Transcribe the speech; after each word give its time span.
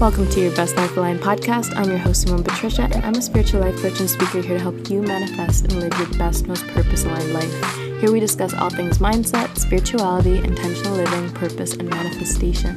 Welcome 0.00 0.30
to 0.30 0.40
your 0.40 0.54
Best 0.54 0.76
Life 0.76 0.96
Aligned 0.96 1.18
podcast. 1.18 1.76
I'm 1.76 1.88
your 1.88 1.98
host, 1.98 2.22
Simone 2.22 2.44
Patricia, 2.44 2.82
and 2.82 3.04
I'm 3.04 3.16
a 3.16 3.20
spiritual 3.20 3.62
life 3.62 3.82
coach 3.82 3.98
and 3.98 4.08
speaker 4.08 4.40
here 4.40 4.56
to 4.56 4.62
help 4.62 4.88
you 4.88 5.02
manifest 5.02 5.64
and 5.64 5.72
live 5.80 5.92
your 5.98 6.06
best, 6.16 6.46
most 6.46 6.64
purpose 6.68 7.04
aligned 7.04 7.32
life. 7.32 7.74
Here 8.00 8.12
we 8.12 8.20
discuss 8.20 8.54
all 8.54 8.70
things 8.70 8.98
mindset, 8.98 9.58
spirituality, 9.58 10.38
intentional 10.38 10.94
living, 10.94 11.28
purpose, 11.32 11.72
and 11.72 11.90
manifestation. 11.90 12.76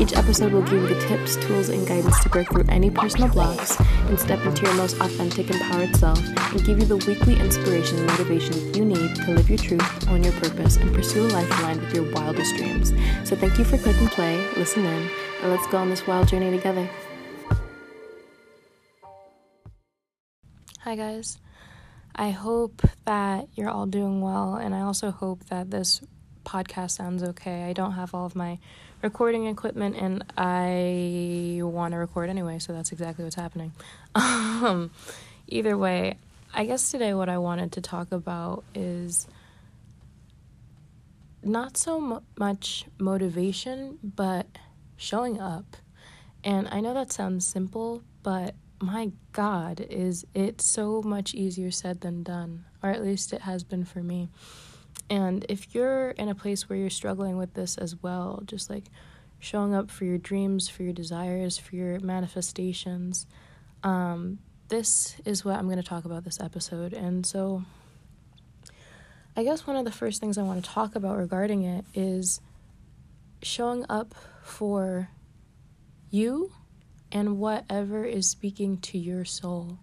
Each 0.00 0.14
episode 0.14 0.54
will 0.54 0.62
give 0.62 0.80
you 0.80 0.88
the 0.88 1.08
tips, 1.08 1.36
tools, 1.36 1.68
and 1.68 1.86
guidance 1.86 2.18
to 2.22 2.30
break 2.30 2.48
through 2.48 2.64
any 2.70 2.90
personal 2.90 3.28
blocks 3.28 3.78
and 3.78 4.18
step 4.18 4.42
into 4.46 4.62
your 4.62 4.74
most 4.76 4.98
authentic, 4.98 5.50
empowered 5.50 5.94
self, 5.96 6.18
and 6.26 6.64
give 6.64 6.78
you 6.78 6.86
the 6.86 6.96
weekly 6.96 7.38
inspiration 7.38 7.98
and 7.98 8.06
motivation 8.06 8.72
you 8.72 8.86
need 8.86 9.14
to 9.16 9.32
live 9.32 9.50
your 9.50 9.58
truth, 9.58 10.08
own 10.08 10.24
your 10.24 10.32
purpose, 10.32 10.78
and 10.78 10.94
pursue 10.94 11.26
a 11.26 11.28
life 11.28 11.60
aligned 11.60 11.82
with 11.82 11.94
your 11.94 12.10
wildest 12.12 12.56
dreams. 12.56 12.94
So 13.28 13.36
thank 13.36 13.58
you 13.58 13.64
for 13.66 13.76
clicking 13.76 14.08
play, 14.08 14.38
listen 14.56 14.86
in, 14.86 15.10
and 15.42 15.50
let's 15.50 15.66
go 15.66 15.78
on 15.78 15.90
this 15.90 16.06
wild 16.06 16.28
journey 16.28 16.50
together. 16.50 16.88
Hi, 20.80 20.96
guys. 20.96 21.38
I 22.14 22.30
hope 22.30 22.82
that 23.04 23.48
you're 23.54 23.68
all 23.68 23.86
doing 23.86 24.20
well, 24.20 24.54
and 24.54 24.74
I 24.74 24.82
also 24.82 25.10
hope 25.10 25.44
that 25.46 25.70
this 25.70 26.00
podcast 26.44 26.92
sounds 26.92 27.22
okay. 27.22 27.64
I 27.64 27.72
don't 27.72 27.92
have 27.92 28.14
all 28.14 28.26
of 28.26 28.36
my 28.36 28.58
recording 29.02 29.46
equipment, 29.46 29.96
and 29.96 30.24
I 30.36 31.60
want 31.62 31.92
to 31.92 31.98
record 31.98 32.30
anyway, 32.30 32.58
so 32.58 32.72
that's 32.72 32.92
exactly 32.92 33.24
what's 33.24 33.36
happening. 33.36 33.72
Um, 34.62 34.92
either 35.48 35.76
way, 35.76 36.18
I 36.54 36.66
guess 36.66 36.92
today 36.92 37.14
what 37.14 37.28
I 37.28 37.38
wanted 37.38 37.72
to 37.72 37.80
talk 37.80 38.12
about 38.12 38.62
is 38.76 39.26
not 41.42 41.76
so 41.76 42.22
much 42.38 42.84
motivation, 43.00 43.98
but 44.04 44.46
showing 45.02 45.40
up. 45.40 45.76
And 46.44 46.68
I 46.70 46.80
know 46.80 46.94
that 46.94 47.12
sounds 47.12 47.46
simple, 47.46 48.02
but 48.22 48.54
my 48.80 49.10
God, 49.32 49.80
is 49.80 50.24
it 50.34 50.60
so 50.60 51.02
much 51.02 51.34
easier 51.34 51.70
said 51.70 52.00
than 52.00 52.22
done, 52.22 52.64
or 52.82 52.90
at 52.90 53.02
least 53.02 53.32
it 53.32 53.42
has 53.42 53.64
been 53.64 53.84
for 53.84 54.02
me. 54.02 54.28
And 55.10 55.44
if 55.48 55.74
you're 55.74 56.10
in 56.10 56.28
a 56.28 56.34
place 56.34 56.68
where 56.68 56.78
you're 56.78 56.90
struggling 56.90 57.36
with 57.36 57.54
this 57.54 57.76
as 57.76 58.00
well, 58.02 58.42
just 58.46 58.70
like 58.70 58.84
showing 59.40 59.74
up 59.74 59.90
for 59.90 60.04
your 60.04 60.18
dreams, 60.18 60.68
for 60.68 60.84
your 60.84 60.92
desires, 60.92 61.58
for 61.58 61.76
your 61.76 62.00
manifestations, 62.00 63.26
um, 63.82 64.38
this 64.68 65.16
is 65.24 65.44
what 65.44 65.56
I'm 65.56 65.66
going 65.66 65.76
to 65.76 65.82
talk 65.82 66.04
about 66.04 66.24
this 66.24 66.40
episode. 66.40 66.92
And 66.92 67.26
so, 67.26 67.64
I 69.36 69.42
guess 69.44 69.66
one 69.66 69.76
of 69.76 69.84
the 69.84 69.92
first 69.92 70.20
things 70.20 70.38
I 70.38 70.42
want 70.42 70.64
to 70.64 70.70
talk 70.70 70.94
about 70.94 71.16
regarding 71.16 71.64
it 71.64 71.84
is 71.94 72.40
showing 73.42 73.84
up 73.88 74.14
for 74.42 75.08
you 76.10 76.52
and 77.10 77.38
whatever 77.38 78.04
is 78.04 78.28
speaking 78.28 78.78
to 78.78 78.98
your 78.98 79.24
soul. 79.24 79.78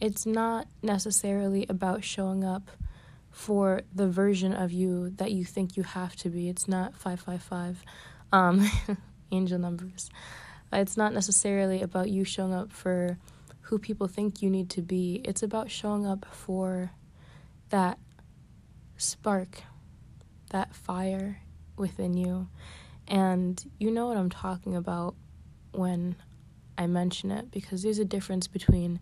It's 0.00 0.26
not 0.26 0.68
necessarily 0.82 1.66
about 1.68 2.04
showing 2.04 2.44
up 2.44 2.70
for 3.30 3.82
the 3.94 4.08
version 4.08 4.54
of 4.54 4.72
you 4.72 5.10
that 5.16 5.32
you 5.32 5.44
think 5.44 5.76
you 5.76 5.82
have 5.82 6.16
to 6.16 6.30
be. 6.30 6.48
It's 6.48 6.68
not 6.68 6.94
555 6.94 7.82
um 8.32 8.70
angel 9.32 9.58
numbers. 9.58 10.10
It's 10.72 10.96
not 10.96 11.12
necessarily 11.12 11.82
about 11.82 12.10
you 12.10 12.24
showing 12.24 12.52
up 12.52 12.72
for 12.72 13.18
who 13.62 13.78
people 13.78 14.08
think 14.08 14.42
you 14.42 14.50
need 14.50 14.70
to 14.70 14.82
be. 14.82 15.20
It's 15.24 15.42
about 15.42 15.70
showing 15.70 16.06
up 16.06 16.26
for 16.30 16.92
that 17.70 17.98
spark, 18.96 19.62
that 20.50 20.74
fire 20.74 21.42
within 21.76 22.16
you. 22.16 22.48
And 23.08 23.62
you 23.78 23.90
know 23.90 24.06
what 24.06 24.16
I'm 24.16 24.30
talking 24.30 24.74
about 24.74 25.14
when 25.72 26.16
I 26.78 26.86
mention 26.86 27.30
it 27.30 27.50
because 27.50 27.82
there's 27.82 27.98
a 27.98 28.04
difference 28.04 28.46
between 28.46 29.00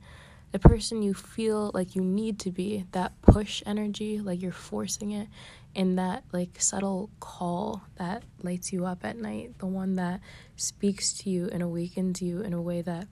the 0.52 0.58
person 0.58 1.02
you 1.02 1.14
feel 1.14 1.72
like 1.74 1.96
you 1.96 2.02
need 2.02 2.38
to 2.40 2.52
be, 2.52 2.84
that 2.92 3.20
push 3.22 3.62
energy, 3.66 4.20
like 4.20 4.40
you're 4.40 4.52
forcing 4.52 5.10
it, 5.10 5.26
and 5.74 5.98
that 5.98 6.22
like 6.32 6.60
subtle 6.60 7.10
call 7.18 7.82
that 7.96 8.22
lights 8.42 8.72
you 8.72 8.86
up 8.86 9.04
at 9.04 9.16
night, 9.16 9.58
the 9.58 9.66
one 9.66 9.96
that 9.96 10.20
speaks 10.54 11.12
to 11.14 11.30
you 11.30 11.48
and 11.50 11.60
awakens 11.60 12.22
you 12.22 12.40
in 12.40 12.52
a 12.52 12.62
way 12.62 12.82
that 12.82 13.08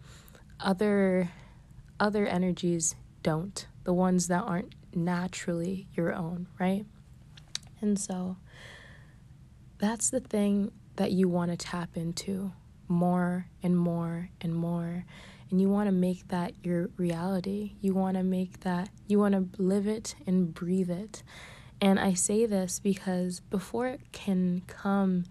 other 0.61 1.31
other 1.99 2.27
energies 2.27 2.95
don't, 3.23 3.67
the 3.85 3.93
ones 3.93 4.29
that 4.29 4.43
aren't 4.43 4.75
naturally 4.95 5.89
your 5.95 6.15
own, 6.15 6.47
right? 6.61 6.85
And 7.81 7.99
so 7.99 8.37
that's 9.79 10.11
the 10.11 10.21
thing 10.21 10.71
that 10.97 11.13
you 11.13 11.29
want 11.29 11.51
to 11.51 11.57
tap 11.57 11.97
into 11.97 12.53
more 12.89 13.47
and 13.63 13.77
more 13.77 14.31
and 14.41 14.55
more. 14.55 15.05
And 15.51 15.61
you 15.61 15.69
want 15.69 15.89
to 15.89 15.93
make 15.93 16.29
that 16.29 16.53
your 16.63 16.91
reality. 16.97 17.73
You 17.81 17.95
want 17.95 18.17
to 18.17 18.23
make 18.23 18.61
that, 18.61 18.89
you 19.07 19.19
want 19.19 19.35
to 19.35 19.63
live 19.63 19.87
it 19.87 20.15
and 20.27 20.53
breathe 20.55 20.91
it. 20.91 21.23
And 21.81 21.99
I 21.99 22.15
say 22.15 22.47
this 22.47 22.81
because 22.81 23.41
before 23.41 23.89
it 23.89 24.01
can 24.13 24.63
come 24.67 25.25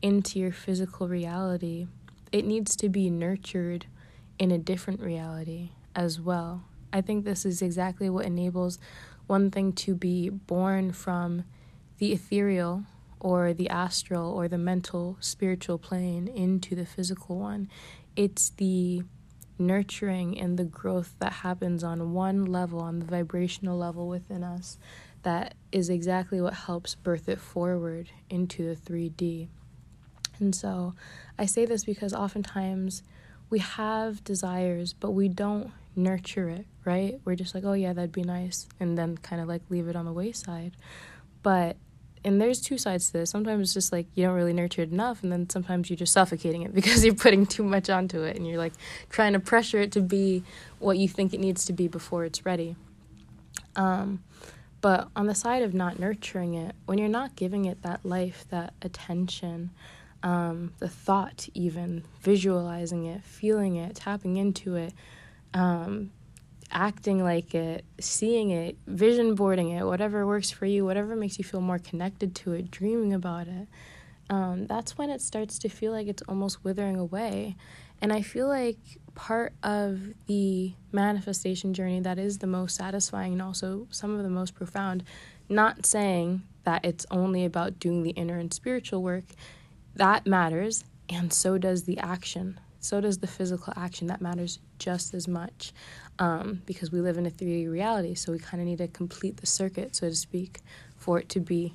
into 0.00 0.38
your 0.38 0.52
physical 0.52 1.06
reality, 1.06 1.86
it 2.32 2.44
needs 2.44 2.76
to 2.76 2.88
be 2.88 3.10
nurtured 3.10 3.86
in 4.38 4.50
a 4.50 4.58
different 4.58 5.00
reality 5.00 5.70
as 5.94 6.20
well. 6.20 6.62
I 6.92 7.00
think 7.00 7.24
this 7.24 7.44
is 7.44 7.60
exactly 7.60 8.08
what 8.08 8.24
enables 8.24 8.78
one 9.26 9.50
thing 9.50 9.72
to 9.74 9.94
be 9.94 10.30
born 10.30 10.92
from 10.92 11.44
the 11.98 12.12
ethereal 12.12 12.84
or 13.20 13.52
the 13.52 13.68
astral 13.68 14.30
or 14.30 14.48
the 14.48 14.58
mental 14.58 15.16
spiritual 15.20 15.78
plane 15.78 16.28
into 16.28 16.74
the 16.74 16.86
physical 16.86 17.38
one. 17.38 17.68
It's 18.16 18.50
the 18.50 19.02
nurturing 19.58 20.38
and 20.38 20.58
the 20.58 20.64
growth 20.64 21.14
that 21.18 21.32
happens 21.32 21.82
on 21.82 22.12
one 22.12 22.44
level, 22.46 22.80
on 22.80 23.00
the 23.00 23.04
vibrational 23.04 23.76
level 23.76 24.08
within 24.08 24.44
us, 24.44 24.78
that 25.22 25.54
is 25.72 25.90
exactly 25.90 26.40
what 26.40 26.54
helps 26.54 26.94
birth 26.94 27.28
it 27.28 27.40
forward 27.40 28.10
into 28.30 28.74
the 28.74 28.76
3D. 28.80 29.48
And 30.38 30.54
so 30.54 30.94
I 31.38 31.46
say 31.46 31.64
this 31.64 31.84
because 31.84 32.14
oftentimes 32.14 33.02
we 33.50 33.58
have 33.58 34.22
desires, 34.22 34.92
but 34.92 35.10
we 35.10 35.28
don't 35.28 35.72
nurture 35.96 36.48
it, 36.48 36.66
right? 36.84 37.20
We're 37.24 37.34
just 37.34 37.54
like, 37.54 37.64
oh, 37.64 37.72
yeah, 37.72 37.92
that'd 37.92 38.12
be 38.12 38.22
nice. 38.22 38.68
And 38.78 38.96
then 38.96 39.16
kind 39.18 39.42
of 39.42 39.48
like 39.48 39.62
leave 39.68 39.88
it 39.88 39.96
on 39.96 40.04
the 40.04 40.12
wayside. 40.12 40.76
But 41.42 41.76
and 42.24 42.40
there's 42.40 42.60
two 42.60 42.78
sides 42.78 43.06
to 43.08 43.12
this. 43.14 43.30
Sometimes 43.30 43.62
it's 43.62 43.74
just 43.74 43.92
like 43.92 44.06
you 44.14 44.24
don't 44.24 44.34
really 44.34 44.52
nurture 44.52 44.82
it 44.82 44.90
enough, 44.90 45.22
and 45.22 45.30
then 45.30 45.48
sometimes 45.48 45.88
you're 45.88 45.96
just 45.96 46.12
suffocating 46.12 46.62
it 46.62 46.74
because 46.74 47.04
you're 47.04 47.14
putting 47.14 47.46
too 47.46 47.64
much 47.64 47.90
onto 47.90 48.22
it 48.22 48.36
and 48.36 48.46
you're 48.46 48.58
like 48.58 48.72
trying 49.10 49.32
to 49.32 49.40
pressure 49.40 49.78
it 49.78 49.92
to 49.92 50.00
be 50.00 50.42
what 50.78 50.98
you 50.98 51.08
think 51.08 51.34
it 51.34 51.40
needs 51.40 51.64
to 51.66 51.72
be 51.72 51.88
before 51.88 52.24
it's 52.24 52.44
ready. 52.44 52.76
Um, 53.76 54.22
but 54.80 55.08
on 55.16 55.26
the 55.26 55.34
side 55.34 55.62
of 55.62 55.74
not 55.74 55.98
nurturing 55.98 56.54
it, 56.54 56.74
when 56.86 56.98
you're 56.98 57.08
not 57.08 57.34
giving 57.34 57.64
it 57.64 57.82
that 57.82 58.04
life, 58.04 58.44
that 58.50 58.74
attention, 58.82 59.70
um, 60.22 60.72
the 60.78 60.88
thought, 60.88 61.48
even 61.54 62.04
visualizing 62.20 63.04
it, 63.06 63.24
feeling 63.24 63.76
it, 63.76 63.96
tapping 63.96 64.36
into 64.36 64.76
it, 64.76 64.92
um, 65.54 66.10
acting 66.70 67.22
like 67.22 67.54
it, 67.54 67.84
seeing 68.00 68.50
it, 68.50 68.76
vision 68.86 69.34
boarding 69.34 69.70
it, 69.70 69.84
whatever 69.84 70.26
works 70.26 70.50
for 70.50 70.66
you, 70.66 70.84
whatever 70.84 71.16
makes 71.16 71.38
you 71.38 71.44
feel 71.44 71.60
more 71.60 71.78
connected 71.78 72.34
to 72.36 72.52
it, 72.52 72.70
dreaming 72.70 73.12
about 73.12 73.48
it, 73.48 73.68
um, 74.30 74.66
that's 74.66 74.98
when 74.98 75.10
it 75.10 75.20
starts 75.20 75.58
to 75.60 75.68
feel 75.68 75.92
like 75.92 76.06
it's 76.06 76.22
almost 76.28 76.64
withering 76.64 76.96
away. 76.96 77.56
And 78.00 78.12
I 78.12 78.22
feel 78.22 78.46
like 78.46 78.78
part 79.14 79.54
of 79.62 80.00
the 80.26 80.74
manifestation 80.92 81.74
journey 81.74 82.00
that 82.00 82.18
is 82.18 82.38
the 82.38 82.46
most 82.46 82.76
satisfying 82.76 83.32
and 83.32 83.42
also 83.42 83.88
some 83.90 84.14
of 84.14 84.22
the 84.22 84.30
most 84.30 84.54
profound, 84.54 85.02
not 85.48 85.86
saying 85.86 86.42
that 86.64 86.84
it's 86.84 87.06
only 87.10 87.44
about 87.44 87.80
doing 87.80 88.02
the 88.02 88.10
inner 88.10 88.38
and 88.38 88.52
spiritual 88.52 89.02
work, 89.02 89.24
that 89.96 90.26
matters, 90.26 90.84
and 91.08 91.32
so 91.32 91.58
does 91.58 91.84
the 91.84 91.98
action. 91.98 92.60
So 92.80 93.00
does 93.00 93.18
the 93.18 93.26
physical 93.26 93.72
action 93.76 94.06
that 94.06 94.20
matters 94.20 94.60
just 94.78 95.14
as 95.14 95.26
much 95.26 95.72
um, 96.18 96.62
because 96.66 96.90
we 96.90 97.00
live 97.00 97.16
in 97.18 97.26
a 97.26 97.30
3D 97.30 97.70
reality. 97.70 98.14
So 98.14 98.32
we 98.32 98.38
kind 98.38 98.60
of 98.60 98.66
need 98.66 98.78
to 98.78 98.88
complete 98.88 99.38
the 99.38 99.46
circuit, 99.46 99.96
so 99.96 100.08
to 100.08 100.14
speak, 100.14 100.60
for 100.96 101.18
it 101.18 101.28
to 101.30 101.40
be 101.40 101.74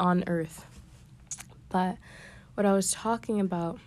on 0.00 0.24
Earth. 0.26 0.66
But 1.68 1.96
what 2.54 2.66
I 2.66 2.72
was 2.72 2.92
talking 2.92 3.40
about 3.40 3.78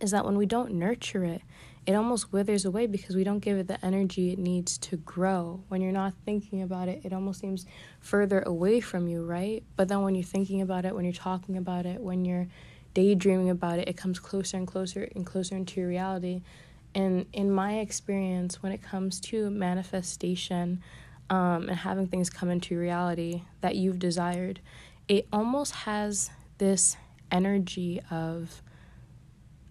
is 0.00 0.10
that 0.10 0.24
when 0.24 0.36
we 0.36 0.46
don't 0.46 0.74
nurture 0.74 1.24
it, 1.24 1.42
it 1.84 1.94
almost 1.94 2.32
withers 2.32 2.64
away 2.64 2.86
because 2.86 3.16
we 3.16 3.24
don't 3.24 3.40
give 3.40 3.58
it 3.58 3.66
the 3.66 3.84
energy 3.84 4.32
it 4.32 4.38
needs 4.38 4.78
to 4.78 4.96
grow. 4.98 5.64
When 5.68 5.80
you're 5.80 5.90
not 5.90 6.14
thinking 6.24 6.62
about 6.62 6.88
it, 6.88 7.04
it 7.04 7.12
almost 7.12 7.40
seems 7.40 7.66
further 8.00 8.40
away 8.42 8.80
from 8.80 9.08
you, 9.08 9.24
right? 9.24 9.64
But 9.74 9.88
then 9.88 10.02
when 10.02 10.14
you're 10.14 10.22
thinking 10.22 10.60
about 10.60 10.84
it, 10.84 10.94
when 10.94 11.04
you're 11.04 11.12
talking 11.12 11.56
about 11.56 11.86
it, 11.86 12.00
when 12.00 12.24
you're 12.24 12.46
daydreaming 12.94 13.50
about 13.50 13.80
it, 13.80 13.88
it 13.88 13.96
comes 13.96 14.20
closer 14.20 14.56
and 14.56 14.66
closer 14.66 15.08
and 15.16 15.26
closer 15.26 15.56
into 15.56 15.80
your 15.80 15.88
reality. 15.88 16.42
And 16.94 17.26
in 17.32 17.50
my 17.50 17.78
experience, 17.78 18.62
when 18.62 18.72
it 18.72 18.82
comes 18.82 19.20
to 19.20 19.50
manifestation 19.50 20.82
um, 21.30 21.68
and 21.68 21.78
having 21.78 22.06
things 22.06 22.28
come 22.28 22.50
into 22.50 22.78
reality 22.78 23.42
that 23.62 23.76
you've 23.76 23.98
desired, 23.98 24.60
it 25.08 25.26
almost 25.32 25.74
has 25.74 26.30
this 26.58 26.96
energy 27.30 28.00
of 28.10 28.62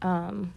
um, 0.02 0.54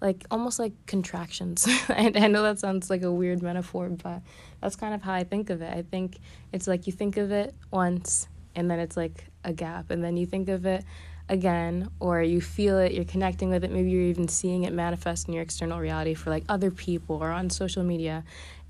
like 0.00 0.24
almost 0.30 0.58
like 0.58 0.72
contractions. 0.86 1.66
I, 1.88 2.12
I 2.14 2.28
know 2.28 2.42
that 2.42 2.60
sounds 2.60 2.90
like 2.90 3.02
a 3.02 3.10
weird 3.10 3.42
metaphor, 3.42 3.88
but 3.88 4.22
that's 4.60 4.76
kind 4.76 4.94
of 4.94 5.02
how 5.02 5.14
I 5.14 5.24
think 5.24 5.50
of 5.50 5.62
it. 5.62 5.72
I 5.72 5.82
think 5.82 6.18
it's 6.52 6.68
like 6.68 6.86
you 6.86 6.92
think 6.92 7.16
of 7.16 7.32
it 7.32 7.54
once 7.70 8.28
and 8.54 8.70
then 8.70 8.78
it's 8.78 8.96
like 8.96 9.26
a 9.42 9.52
gap, 9.52 9.90
and 9.90 10.02
then 10.04 10.16
you 10.16 10.26
think 10.26 10.48
of 10.48 10.64
it 10.64 10.84
again 11.28 11.88
or 12.00 12.22
you 12.22 12.40
feel 12.40 12.78
it 12.78 12.92
you're 12.92 13.04
connecting 13.04 13.48
with 13.48 13.64
it 13.64 13.70
maybe 13.70 13.90
you're 13.90 14.02
even 14.02 14.28
seeing 14.28 14.64
it 14.64 14.72
manifest 14.72 15.26
in 15.26 15.34
your 15.34 15.42
external 15.42 15.78
reality 15.78 16.12
for 16.12 16.30
like 16.30 16.44
other 16.48 16.70
people 16.70 17.16
or 17.16 17.30
on 17.30 17.48
social 17.48 17.82
media 17.82 18.22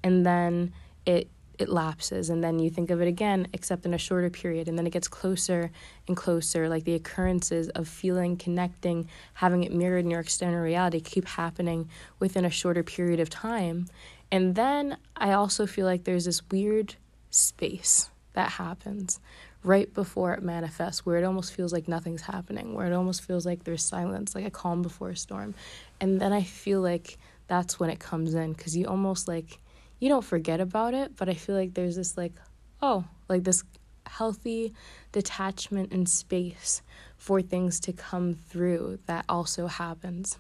and 0.03 0.25
then 0.25 0.73
it 1.05 1.29
it 1.59 1.69
lapses 1.69 2.31
and 2.31 2.43
then 2.43 2.59
you 2.59 2.69
think 2.69 2.91
of 2.91 3.01
it 3.01 3.09
again 3.09 3.47
except 3.53 3.87
in 3.87 3.95
a 3.95 3.99
shorter 3.99 4.31
period 4.31 4.69
and 4.69 4.77
then 4.77 4.87
it 4.87 4.93
gets 4.93 5.07
closer 5.07 5.71
and 6.09 6.17
closer. 6.17 6.69
Like 6.69 6.83
the 6.83 6.95
occurrences 6.95 7.69
of 7.71 7.87
feeling 7.87 8.37
connecting 8.37 9.09
having 9.35 9.63
it 9.63 9.73
mirrored 9.73 10.05
in 10.05 10.11
your 10.11 10.21
external 10.21 10.61
reality 10.61 11.01
keep 11.01 11.27
happening 11.27 11.89
within 12.19 12.45
a 12.45 12.51
shorter 12.51 12.83
period 12.83 13.21
of 13.21 13.31
time 13.31 13.87
and 14.35 14.55
then 14.55 14.97
i 15.17 15.33
also 15.33 15.67
feel 15.67 15.87
like 15.87 16.05
there's 16.05 16.25
this 16.25 16.43
weird 16.51 16.97
space 17.31 18.11
that 18.33 18.51
happens 18.51 19.21
right 19.65 19.93
before 19.95 20.33
it 20.35 20.43
manifests 20.43 21.05
where 21.05 21.17
it 21.17 21.25
almost 21.25 21.53
feels 21.53 21.73
like 21.73 21.89
nothing's 21.89 22.23
happening 22.23 22.75
where 22.75 22.87
it 22.87 22.93
almost 22.93 23.23
feels 23.23 23.45
like 23.45 23.65
there's 23.65 23.83
silence 23.83 24.35
like 24.35 24.45
a 24.45 24.51
calm 24.51 24.83
before 24.83 25.11
a 25.11 25.17
storm 25.17 25.55
and 26.01 26.21
then 26.21 26.33
i 26.33 26.43
feel 26.43 26.81
like 26.81 27.19
that's 27.49 27.81
when 27.81 27.91
it 27.91 27.99
comes 27.99 28.35
in 28.35 28.53
because 28.53 28.77
you 28.77 28.87
almost 28.87 29.27
like 29.27 29.59
you 30.05 30.09
don't 30.09 30.25
forget 30.25 30.61
about 30.61 30.95
it, 30.95 31.17
but 31.17 31.29
I 31.29 31.35
feel 31.35 31.55
like 31.55 31.73
there's 31.75 31.97
this 31.97 32.17
like, 32.17 32.35
oh, 32.83 33.05
like 33.29 33.45
this 33.45 33.65
healthy 34.07 34.75
detachment 35.13 35.93
and 35.93 36.07
space 36.09 36.83
for 37.17 37.41
things 37.41 37.81
to 37.81 37.93
come 37.95 38.35
through 38.35 38.99
that 39.07 39.25
also 39.29 39.67
happens. 39.67 40.39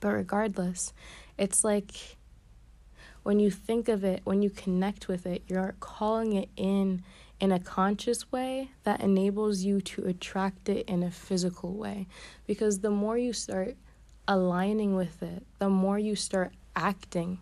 But 0.00 0.12
regardless, 0.12 0.92
it's 1.36 1.64
like 1.64 2.16
when 3.22 3.38
you 3.38 3.50
think 3.50 3.88
of 3.88 4.04
it, 4.04 4.22
when 4.24 4.42
you 4.42 4.50
connect 4.50 5.06
with 5.06 5.26
it, 5.26 5.42
you're 5.48 5.74
calling 5.80 6.32
it 6.32 6.48
in 6.56 7.02
in 7.42 7.50
a 7.50 7.58
conscious 7.58 8.30
way 8.30 8.70
that 8.84 9.00
enables 9.00 9.62
you 9.62 9.80
to 9.80 10.04
attract 10.04 10.68
it 10.68 10.88
in 10.88 11.02
a 11.02 11.10
physical 11.10 11.74
way. 11.74 12.06
Because 12.46 12.78
the 12.78 12.90
more 12.90 13.18
you 13.18 13.32
start 13.32 13.76
aligning 14.28 14.94
with 14.94 15.20
it, 15.24 15.44
the 15.58 15.68
more 15.68 15.98
you 15.98 16.14
start 16.14 16.52
acting 16.76 17.40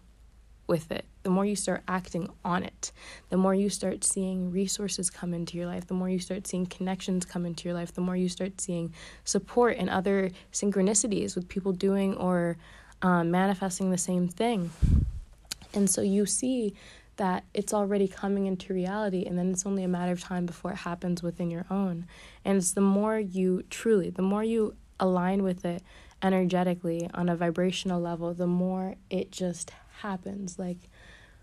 with 0.67 0.91
it, 0.91 1.05
the 1.23 1.29
more 1.29 1.45
you 1.45 1.55
start 1.55 1.83
acting 1.87 2.31
on 2.47 2.63
it, 2.63 2.93
the 3.29 3.37
more 3.37 3.55
you 3.55 3.69
start 3.69 4.03
seeing 4.03 4.51
resources 4.51 5.11
come 5.11 5.35
into 5.35 5.59
your 5.59 5.67
life, 5.67 5.87
the 5.87 5.93
more 5.93 6.09
you 6.09 6.19
start 6.19 6.47
seeing 6.47 6.65
connections 6.65 7.27
come 7.27 7.45
into 7.45 7.69
your 7.69 7.75
life, 7.75 7.93
the 7.93 8.01
more 8.01 8.17
you 8.17 8.31
start 8.31 8.59
seeing 8.59 8.95
support 9.25 9.77
and 9.77 9.91
other 9.91 10.31
synchronicities 10.51 11.35
with 11.35 11.47
people 11.47 11.73
doing 11.73 12.17
or 12.17 12.57
um, 13.03 13.31
manifesting 13.31 13.91
the 13.91 13.99
same 13.99 14.29
thing. 14.29 14.71
And 15.75 15.91
so 15.91 16.01
you 16.01 16.25
see 16.25 16.75
that 17.21 17.45
it's 17.53 17.75
already 17.75 18.09
coming 18.09 18.47
into 18.47 18.73
reality, 18.73 19.27
and 19.27 19.39
then 19.39 19.51
it's 19.51 19.67
only 19.67 19.85
a 19.85 19.89
matter 19.89 20.11
of 20.11 20.23
time 20.23 20.47
before 20.47 20.73
it 20.73 20.79
happens 20.79 21.23
within 21.23 21.51
your 21.51 21.67
own. 21.71 22.07
And 22.47 22.57
it's 22.57 22.73
the 22.73 22.81
more 22.81 23.19
you 23.19 23.63
truly, 23.69 24.09
the 24.09 24.23
more 24.23 24.43
you 24.43 24.75
align 24.99 25.43
with 25.43 25.67
it 25.67 25.83
energetically 26.23 27.11
on 27.13 27.29
a 27.29 27.37
vibrational 27.37 28.01
level, 28.01 28.33
the 28.33 28.47
more 28.47 28.95
it 29.11 29.31
just 29.31 29.71
happens. 29.99 30.59
Like 30.59 30.79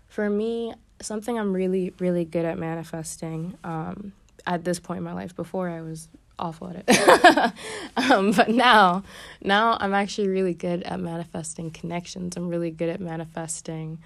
for 0.08 0.28
me, 0.28 0.74
something 1.00 1.38
I'm 1.38 1.52
really, 1.52 1.94
really 2.00 2.24
good 2.24 2.44
at 2.44 2.58
manifesting 2.58 3.56
um, 3.62 4.12
at 4.48 4.64
this 4.64 4.80
point 4.80 4.98
in 4.98 5.04
my 5.04 5.12
life. 5.12 5.36
Before 5.36 5.68
I 5.68 5.80
was 5.80 6.08
awful 6.40 6.70
at 6.70 6.84
it. 6.88 7.52
um, 8.10 8.32
but 8.32 8.48
now, 8.48 9.04
now 9.40 9.76
I'm 9.78 9.94
actually 9.94 10.26
really 10.26 10.54
good 10.54 10.82
at 10.82 10.98
manifesting 10.98 11.70
connections. 11.70 12.36
I'm 12.36 12.48
really 12.48 12.72
good 12.72 12.88
at 12.88 13.00
manifesting 13.00 13.98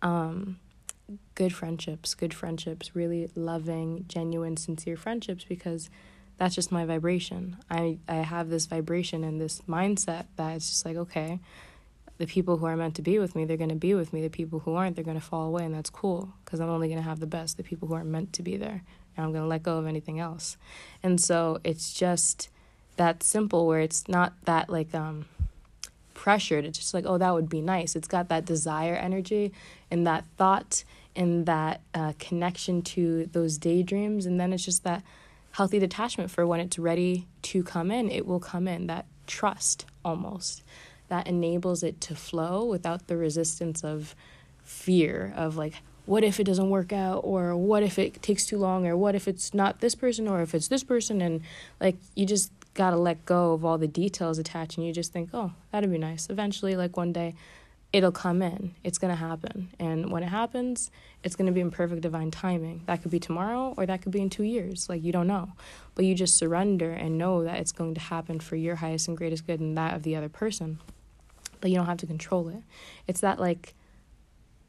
um, 0.00 0.58
good 1.38 1.54
friendships, 1.54 2.16
good 2.16 2.34
friendships, 2.34 2.96
really 2.96 3.30
loving, 3.36 4.04
genuine, 4.08 4.56
sincere 4.56 4.96
friendships 4.96 5.44
because 5.44 5.88
that's 6.36 6.56
just 6.56 6.72
my 6.72 6.84
vibration. 6.84 7.56
I, 7.70 7.98
I 8.08 8.16
have 8.16 8.50
this 8.50 8.66
vibration 8.66 9.22
and 9.22 9.40
this 9.40 9.62
mindset 9.68 10.26
that 10.34 10.56
it's 10.56 10.68
just 10.68 10.84
like, 10.84 10.96
okay, 10.96 11.38
the 12.18 12.26
people 12.26 12.56
who 12.56 12.66
are 12.66 12.76
meant 12.76 12.96
to 12.96 13.02
be 13.02 13.20
with 13.20 13.36
me, 13.36 13.44
they're 13.44 13.56
going 13.56 13.68
to 13.70 13.76
be 13.76 13.94
with 13.94 14.12
me. 14.12 14.20
The 14.20 14.28
people 14.28 14.58
who 14.58 14.74
aren't, 14.74 14.96
they're 14.96 15.04
going 15.04 15.20
to 15.20 15.24
fall 15.24 15.46
away, 15.46 15.64
and 15.64 15.72
that's 15.72 15.90
cool 15.90 16.34
because 16.44 16.58
I'm 16.58 16.70
only 16.70 16.88
going 16.88 16.98
to 16.98 17.08
have 17.08 17.20
the 17.20 17.26
best, 17.28 17.56
the 17.56 17.62
people 17.62 17.86
who 17.86 17.94
are 17.94 18.02
meant 18.02 18.32
to 18.32 18.42
be 18.42 18.56
there, 18.56 18.82
and 19.16 19.24
I'm 19.24 19.30
going 19.30 19.44
to 19.44 19.48
let 19.48 19.62
go 19.62 19.78
of 19.78 19.86
anything 19.86 20.18
else. 20.18 20.56
And 21.04 21.20
so 21.20 21.60
it's 21.62 21.92
just 21.92 22.48
that 22.96 23.22
simple 23.22 23.68
where 23.68 23.78
it's 23.78 24.08
not 24.08 24.32
that 24.46 24.68
like 24.68 24.92
um 24.92 25.26
pressured. 26.14 26.64
It's 26.64 26.78
just 26.78 26.94
like, 26.94 27.04
oh, 27.06 27.16
that 27.16 27.32
would 27.32 27.48
be 27.48 27.60
nice. 27.60 27.94
It's 27.94 28.08
got 28.08 28.28
that 28.28 28.44
desire 28.44 28.96
energy 28.96 29.52
and 29.88 30.04
that 30.08 30.24
thought 30.36 30.82
and 31.18 31.46
that 31.46 31.82
uh, 31.94 32.12
connection 32.18 32.80
to 32.80 33.26
those 33.32 33.58
daydreams, 33.58 34.24
and 34.24 34.40
then 34.40 34.52
it's 34.52 34.64
just 34.64 34.84
that 34.84 35.02
healthy 35.50 35.80
detachment 35.80 36.30
for 36.30 36.46
when 36.46 36.60
it's 36.60 36.78
ready 36.78 37.26
to 37.42 37.64
come 37.64 37.90
in, 37.90 38.08
it 38.10 38.24
will 38.24 38.40
come 38.40 38.68
in. 38.68 38.86
That 38.86 39.06
trust 39.26 39.84
almost 40.04 40.62
that 41.08 41.26
enables 41.26 41.82
it 41.82 42.00
to 42.02 42.14
flow 42.14 42.64
without 42.64 43.08
the 43.08 43.16
resistance 43.16 43.82
of 43.82 44.14
fear 44.62 45.32
of 45.36 45.56
like 45.56 45.74
what 46.06 46.24
if 46.24 46.40
it 46.40 46.44
doesn't 46.44 46.70
work 46.70 46.90
out? 46.90 47.18
Or 47.18 47.54
what 47.54 47.82
if 47.82 47.98
it 47.98 48.22
takes 48.22 48.46
too 48.46 48.56
long? 48.56 48.86
Or 48.86 48.96
what 48.96 49.14
if 49.14 49.28
it's 49.28 49.52
not 49.52 49.80
this 49.80 49.94
person? 49.94 50.26
Or 50.26 50.40
if 50.40 50.54
it's 50.54 50.68
this 50.68 50.82
person? 50.82 51.20
And 51.20 51.42
like 51.80 51.96
you 52.14 52.24
just 52.24 52.50
got 52.72 52.90
to 52.90 52.96
let 52.96 53.26
go 53.26 53.52
of 53.52 53.62
all 53.62 53.76
the 53.76 53.86
details 53.86 54.38
attached. 54.38 54.78
And 54.78 54.86
you 54.86 54.92
just 54.92 55.12
think 55.12 55.30
oh 55.34 55.52
that'd 55.70 55.90
be 55.90 55.98
nice. 55.98 56.30
Eventually 56.30 56.76
like 56.76 56.96
one 56.96 57.12
day 57.12 57.34
it'll 57.92 58.12
come 58.12 58.42
in. 58.42 58.74
It's 58.84 58.98
going 58.98 59.12
to 59.12 59.18
happen. 59.18 59.70
And 59.78 60.10
when 60.10 60.22
it 60.22 60.28
happens 60.28 60.90
it's 61.24 61.34
going 61.34 61.46
to 61.46 61.52
be 61.52 61.60
in 61.60 61.70
perfect 61.70 62.02
divine 62.02 62.30
timing. 62.30 62.82
That 62.86 63.02
could 63.02 63.10
be 63.10 63.18
tomorrow 63.18 63.74
or 63.76 63.86
that 63.86 64.02
could 64.02 64.12
be 64.12 64.20
in 64.20 64.30
2 64.30 64.44
years. 64.44 64.88
Like 64.88 65.02
you 65.02 65.12
don't 65.12 65.26
know. 65.26 65.52
But 65.94 66.04
you 66.04 66.14
just 66.14 66.36
surrender 66.36 66.92
and 66.92 67.18
know 67.18 67.44
that 67.44 67.58
it's 67.58 67.72
going 67.72 67.94
to 67.94 68.00
happen 68.00 68.40
for 68.40 68.56
your 68.56 68.76
highest 68.76 69.08
and 69.08 69.16
greatest 69.16 69.46
good 69.46 69.60
and 69.60 69.76
that 69.76 69.94
of 69.94 70.04
the 70.04 70.14
other 70.14 70.28
person. 70.28 70.78
But 71.60 71.70
you 71.70 71.76
don't 71.76 71.86
have 71.86 71.98
to 71.98 72.06
control 72.06 72.48
it. 72.48 72.62
It's 73.06 73.20
that 73.20 73.40
like 73.40 73.74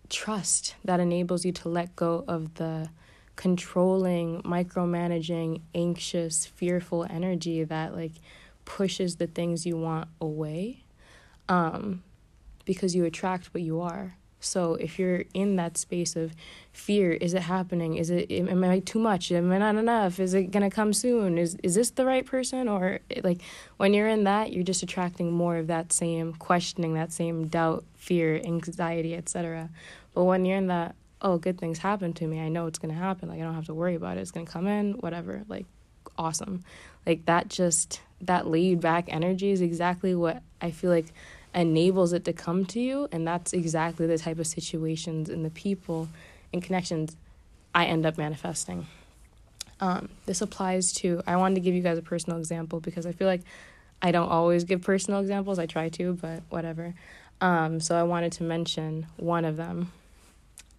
trust 0.09 0.75
that 0.83 0.99
enables 0.99 1.45
you 1.45 1.51
to 1.51 1.69
let 1.69 1.95
go 1.95 2.25
of 2.27 2.55
the 2.55 2.89
controlling, 3.35 4.41
micromanaging, 4.41 5.61
anxious, 5.75 6.47
fearful 6.47 7.05
energy 7.09 7.63
that 7.63 7.95
like 7.95 8.13
pushes 8.65 9.17
the 9.17 9.27
things 9.27 9.67
you 9.67 9.77
want 9.77 10.09
away. 10.19 10.83
Um, 11.47 12.03
because 12.69 12.95
you 12.95 13.03
attract 13.03 13.51
what 13.51 13.63
you 13.63 13.81
are. 13.81 14.13
So 14.39 14.75
if 14.75 14.99
you're 14.99 15.23
in 15.33 15.55
that 15.55 15.75
space 15.75 16.15
of 16.15 16.35
fear, 16.71 17.13
is 17.13 17.33
it 17.33 17.41
happening? 17.41 17.95
Is 17.95 18.11
it 18.11 18.31
am 18.31 18.63
I 18.63 18.77
too 18.77 18.99
much? 18.99 19.31
Am 19.31 19.51
I 19.51 19.57
not 19.57 19.75
enough? 19.75 20.19
Is 20.19 20.35
it 20.35 20.51
gonna 20.51 20.69
come 20.69 20.93
soon? 20.93 21.39
Is 21.39 21.57
is 21.63 21.73
this 21.73 21.89
the 21.89 22.05
right 22.05 22.23
person? 22.23 22.67
Or 22.67 22.99
like 23.23 23.41
when 23.77 23.95
you're 23.95 24.07
in 24.07 24.23
that, 24.25 24.53
you're 24.53 24.63
just 24.63 24.83
attracting 24.83 25.31
more 25.31 25.57
of 25.57 25.65
that 25.65 25.91
same 25.91 26.33
questioning, 26.33 26.93
that 26.93 27.11
same 27.11 27.47
doubt, 27.47 27.85
fear, 27.95 28.39
anxiety, 28.45 29.15
etc. 29.15 29.71
But 30.13 30.25
when 30.25 30.45
you're 30.45 30.57
in 30.57 30.67
that, 30.67 30.95
oh, 31.23 31.39
good 31.39 31.57
things 31.57 31.79
happen 31.79 32.13
to 32.13 32.27
me. 32.27 32.39
I 32.39 32.49
know 32.49 32.67
it's 32.67 32.77
gonna 32.77 32.93
happen. 32.93 33.29
Like 33.29 33.39
I 33.39 33.43
don't 33.45 33.55
have 33.55 33.65
to 33.65 33.73
worry 33.73 33.95
about 33.95 34.17
it. 34.17 34.21
It's 34.21 34.31
gonna 34.31 34.45
come 34.45 34.67
in, 34.67 34.93
whatever. 34.99 35.43
Like 35.47 35.65
awesome. 36.19 36.63
Like 37.07 37.25
that 37.25 37.49
just 37.49 38.01
that 38.21 38.45
laid 38.45 38.79
back 38.79 39.05
energy 39.07 39.49
is 39.49 39.61
exactly 39.61 40.13
what 40.13 40.43
I 40.61 40.69
feel 40.69 40.91
like 40.91 41.11
enables 41.53 42.13
it 42.13 42.25
to 42.25 42.33
come 42.33 42.65
to 42.67 42.79
you. 42.79 43.07
And 43.11 43.27
that's 43.27 43.53
exactly 43.53 44.07
the 44.07 44.17
type 44.17 44.39
of 44.39 44.47
situations 44.47 45.29
and 45.29 45.43
the 45.43 45.49
people 45.49 46.07
and 46.53 46.61
connections 46.61 47.15
I 47.73 47.85
end 47.85 48.05
up 48.05 48.17
manifesting. 48.17 48.87
Um, 49.79 50.09
this 50.25 50.41
applies 50.41 50.91
to, 50.93 51.21
I 51.25 51.37
wanted 51.37 51.55
to 51.55 51.61
give 51.61 51.73
you 51.73 51.81
guys 51.81 51.97
a 51.97 52.01
personal 52.01 52.37
example 52.37 52.79
because 52.79 53.05
I 53.05 53.11
feel 53.11 53.27
like 53.27 53.41
I 54.01 54.11
don't 54.11 54.29
always 54.29 54.63
give 54.63 54.81
personal 54.81 55.19
examples. 55.19 55.59
I 55.59 55.65
try 55.65 55.89
to, 55.89 56.13
but 56.13 56.43
whatever. 56.49 56.93
Um, 57.41 57.79
so 57.79 57.95
I 57.95 58.03
wanted 58.03 58.33
to 58.33 58.43
mention 58.43 59.07
one 59.17 59.45
of 59.45 59.55
them 59.57 59.91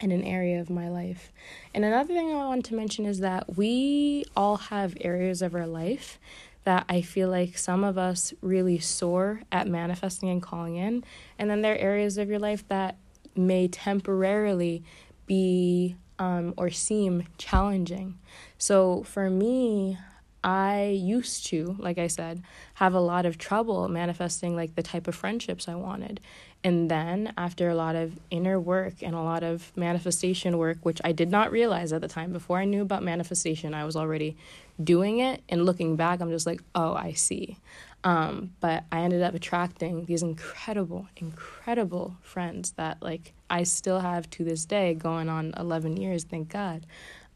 in 0.01 0.11
an 0.13 0.23
area 0.23 0.61
of 0.61 0.71
my 0.71 0.89
life. 0.89 1.31
And 1.75 1.85
another 1.85 2.13
thing 2.13 2.31
I 2.31 2.47
want 2.47 2.65
to 2.67 2.75
mention 2.75 3.07
is 3.07 3.21
that 3.21 3.57
we 3.57 4.25
all 4.37 4.57
have 4.57 4.97
areas 5.01 5.43
of 5.43 5.55
our 5.55 5.67
life 5.67 6.19
that 6.65 6.85
I 6.89 7.03
feel 7.03 7.29
like 7.29 7.57
some 7.57 7.85
of 7.85 7.97
us 7.97 8.35
really 8.43 8.79
soar 8.79 9.43
at 9.51 9.67
manifesting 9.67 10.29
and 10.29 10.43
calling 10.43 10.77
in. 10.77 11.05
And 11.39 11.49
then 11.51 11.63
there 11.63 11.75
are 11.75 11.79
areas 11.79 12.19
of 12.19 12.29
your 12.29 12.39
life 12.39 12.67
that 12.69 12.97
may 13.35 13.69
temporarily 13.69 14.83
be 15.27 15.97
um, 16.19 16.53
or 16.57 16.71
seem 16.71 17.25
challenging. 17.39 18.19
So 18.59 19.03
for 19.05 19.31
me, 19.31 19.97
I 20.43 20.99
used 21.01 21.47
to, 21.47 21.77
like 21.79 21.99
I 21.99 22.07
said, 22.07 22.43
have 22.75 22.95
a 22.95 23.01
lot 23.01 23.27
of 23.27 23.39
trouble 23.39 23.89
manifesting 23.89 24.57
like 24.57 24.75
the 24.75 24.83
type 24.83 25.09
of 25.09 25.15
friendships 25.15 25.69
I 25.69 25.75
wanted. 25.75 26.21
And 26.63 26.91
then, 26.91 27.33
after 27.39 27.71
a 27.71 27.75
lot 27.75 27.97
of 27.97 28.19
inner 28.31 28.61
work 28.61 29.03
and 29.03 29.15
a 29.15 29.23
lot 29.23 29.43
of 29.43 29.73
manifestation 29.77 30.59
work, 30.59 30.79
which 30.83 31.01
I 31.03 31.13
did 31.13 31.31
not 31.31 31.51
realize 31.51 31.91
at 31.93 32.03
the 32.03 32.09
time, 32.09 32.33
before 32.33 32.59
I 32.59 32.67
knew 32.67 32.83
about 32.83 33.03
manifestation, 33.03 33.73
I 33.73 33.85
was 33.87 33.97
already 33.97 34.37
doing 34.83 35.21
it. 35.21 35.43
And 35.49 35.65
looking 35.65 35.97
back, 35.97 36.21
I'm 36.21 36.31
just 36.31 36.47
like, 36.47 36.63
oh, 36.75 36.93
I 36.93 37.13
see. 37.13 37.57
Um, 38.05 38.53
but 38.61 38.85
I 38.93 39.01
ended 39.01 39.23
up 39.23 39.35
attracting 39.35 40.05
these 40.05 40.23
incredible, 40.23 41.09
incredible 41.17 42.17
friends 42.21 42.73
that, 42.73 43.01
like, 43.01 43.33
I 43.49 43.63
still 43.63 44.01
have 44.01 44.29
to 44.31 44.45
this 44.45 44.67
day, 44.67 44.95
going 44.95 45.31
on 45.31 45.55
11 45.57 45.97
years, 45.97 46.25
thank 46.25 46.51
God. 46.51 46.85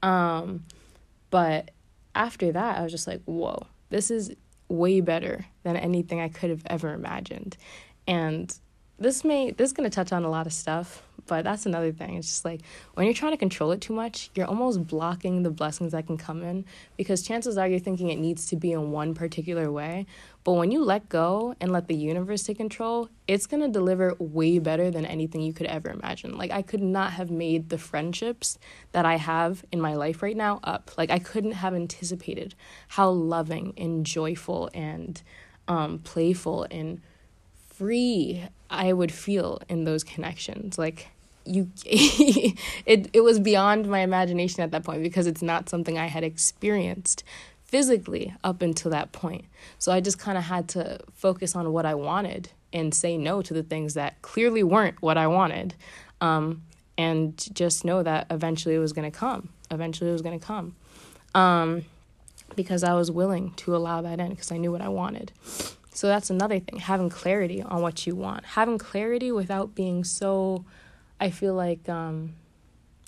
Um, 0.02 0.64
but 1.31 1.71
after 2.14 2.52
that, 2.52 2.78
I 2.78 2.83
was 2.83 2.93
just 2.93 3.07
like, 3.07 3.23
whoa, 3.25 3.66
this 3.88 4.11
is 4.11 4.35
way 4.69 5.00
better 5.00 5.47
than 5.62 5.76
anything 5.76 6.21
I 6.21 6.28
could 6.28 6.50
have 6.50 6.62
ever 6.66 6.93
imagined. 6.93 7.57
And 8.07 8.54
this 8.98 9.24
may 9.24 9.50
this 9.50 9.70
is 9.70 9.72
going 9.72 9.88
to 9.88 9.94
touch 9.94 10.12
on 10.12 10.24
a 10.24 10.30
lot 10.30 10.46
of 10.46 10.52
stuff 10.52 11.02
but 11.26 11.44
that's 11.44 11.64
another 11.66 11.92
thing. 11.92 12.16
It's 12.16 12.28
just 12.28 12.44
like 12.44 12.60
when 12.94 13.06
you're 13.06 13.14
trying 13.14 13.32
to 13.32 13.38
control 13.38 13.72
it 13.72 13.80
too 13.80 13.92
much 13.92 14.30
you're 14.34 14.46
almost 14.46 14.86
blocking 14.86 15.42
the 15.42 15.50
blessings 15.50 15.92
that 15.92 16.06
can 16.06 16.18
come 16.18 16.42
in 16.42 16.64
because 16.96 17.22
chances 17.22 17.56
are 17.56 17.66
you're 17.66 17.78
thinking 17.78 18.10
it 18.10 18.18
needs 18.18 18.46
to 18.46 18.56
be 18.56 18.72
in 18.72 18.90
one 18.90 19.14
particular 19.14 19.70
way. 19.70 20.06
But 20.42 20.52
when 20.52 20.70
you 20.70 20.84
let 20.84 21.08
go 21.08 21.54
and 21.60 21.72
let 21.72 21.88
the 21.88 21.94
universe 21.94 22.42
take 22.42 22.58
control 22.58 23.08
it's 23.26 23.46
going 23.46 23.62
to 23.62 23.68
deliver 23.68 24.14
way 24.18 24.58
better 24.58 24.90
than 24.90 25.06
anything 25.06 25.40
you 25.40 25.54
could 25.54 25.66
ever 25.66 25.90
imagine. 25.90 26.36
Like 26.36 26.50
i 26.50 26.62
could 26.62 26.82
not 26.82 27.12
have 27.12 27.30
made 27.30 27.70
the 27.70 27.78
friendships 27.78 28.58
that 28.92 29.06
i 29.06 29.16
have 29.16 29.64
in 29.72 29.80
my 29.80 29.94
life 29.94 30.22
right 30.22 30.36
now 30.36 30.60
up. 30.62 30.90
Like 30.98 31.10
i 31.10 31.18
couldn't 31.18 31.52
have 31.52 31.74
anticipated 31.74 32.54
how 32.88 33.10
loving 33.10 33.72
and 33.76 34.04
joyful 34.04 34.70
and 34.74 35.22
um, 35.66 36.00
playful 36.00 36.66
and 36.70 37.00
free 37.76 38.45
I 38.71 38.93
would 38.93 39.12
feel 39.12 39.61
in 39.69 39.85
those 39.85 40.04
connections. 40.04 40.78
Like 40.78 41.09
you 41.45 41.71
it 41.85 43.11
it 43.12 43.21
was 43.23 43.38
beyond 43.38 43.88
my 43.88 44.00
imagination 44.00 44.62
at 44.62 44.71
that 44.73 44.85
point 44.85 45.02
because 45.02 45.26
it's 45.26 45.43
not 45.43 45.69
something 45.69 45.99
I 45.99 46.07
had 46.07 46.25
experienced 46.25 47.25
physically 47.62 48.35
up 48.45 48.62
until 48.62 48.90
that 48.90 49.12
point. 49.12 49.45
So 49.78 49.93
I 49.93 50.00
just 50.00 50.19
kind 50.19 50.38
of 50.38 50.45
had 50.45 50.69
to 50.71 51.00
focus 51.12 51.57
on 51.57 51.73
what 51.73 51.85
I 51.87 51.95
wanted 51.95 52.50
and 52.73 52.95
say 52.95 53.16
no 53.16 53.43
to 53.43 53.54
the 53.54 53.62
things 53.62 53.95
that 53.95 54.21
clearly 54.23 54.62
weren't 54.62 55.00
what 55.02 55.16
I 55.16 55.26
wanted. 55.26 55.75
Um, 56.21 56.62
and 56.97 57.37
just 57.54 57.85
know 57.85 58.02
that 58.02 58.26
eventually 58.31 58.75
it 58.75 58.78
was 58.78 58.93
going 58.93 59.11
to 59.11 59.16
come. 59.16 59.49
Eventually 59.71 60.11
it 60.11 60.12
was 60.12 60.23
going 60.23 60.38
to 60.38 60.47
come. 60.47 60.76
Um, 61.35 61.85
because 62.54 62.85
I 62.85 62.95
was 62.95 63.11
willing 63.11 63.52
to 63.57 63.75
allow 63.75 64.02
that 64.02 64.21
in 64.21 64.31
because 64.31 64.52
I 64.52 64.57
knew 64.59 64.71
what 64.71 64.81
I 64.81 64.88
wanted. 64.88 65.33
So 65.94 66.08
that's 66.08 66.28
another 66.28 66.58
thing, 66.58 66.80
having 66.80 67.08
clarity 67.08 67.62
on 67.62 67.80
what 67.80 68.06
you 68.06 68.14
want. 68.16 68.44
Having 68.44 68.78
clarity 68.78 69.32
without 69.32 69.74
being 69.74 70.04
so 70.04 70.64
I 71.20 71.30
feel 71.30 71.54
like 71.54 71.88
um 71.88 72.34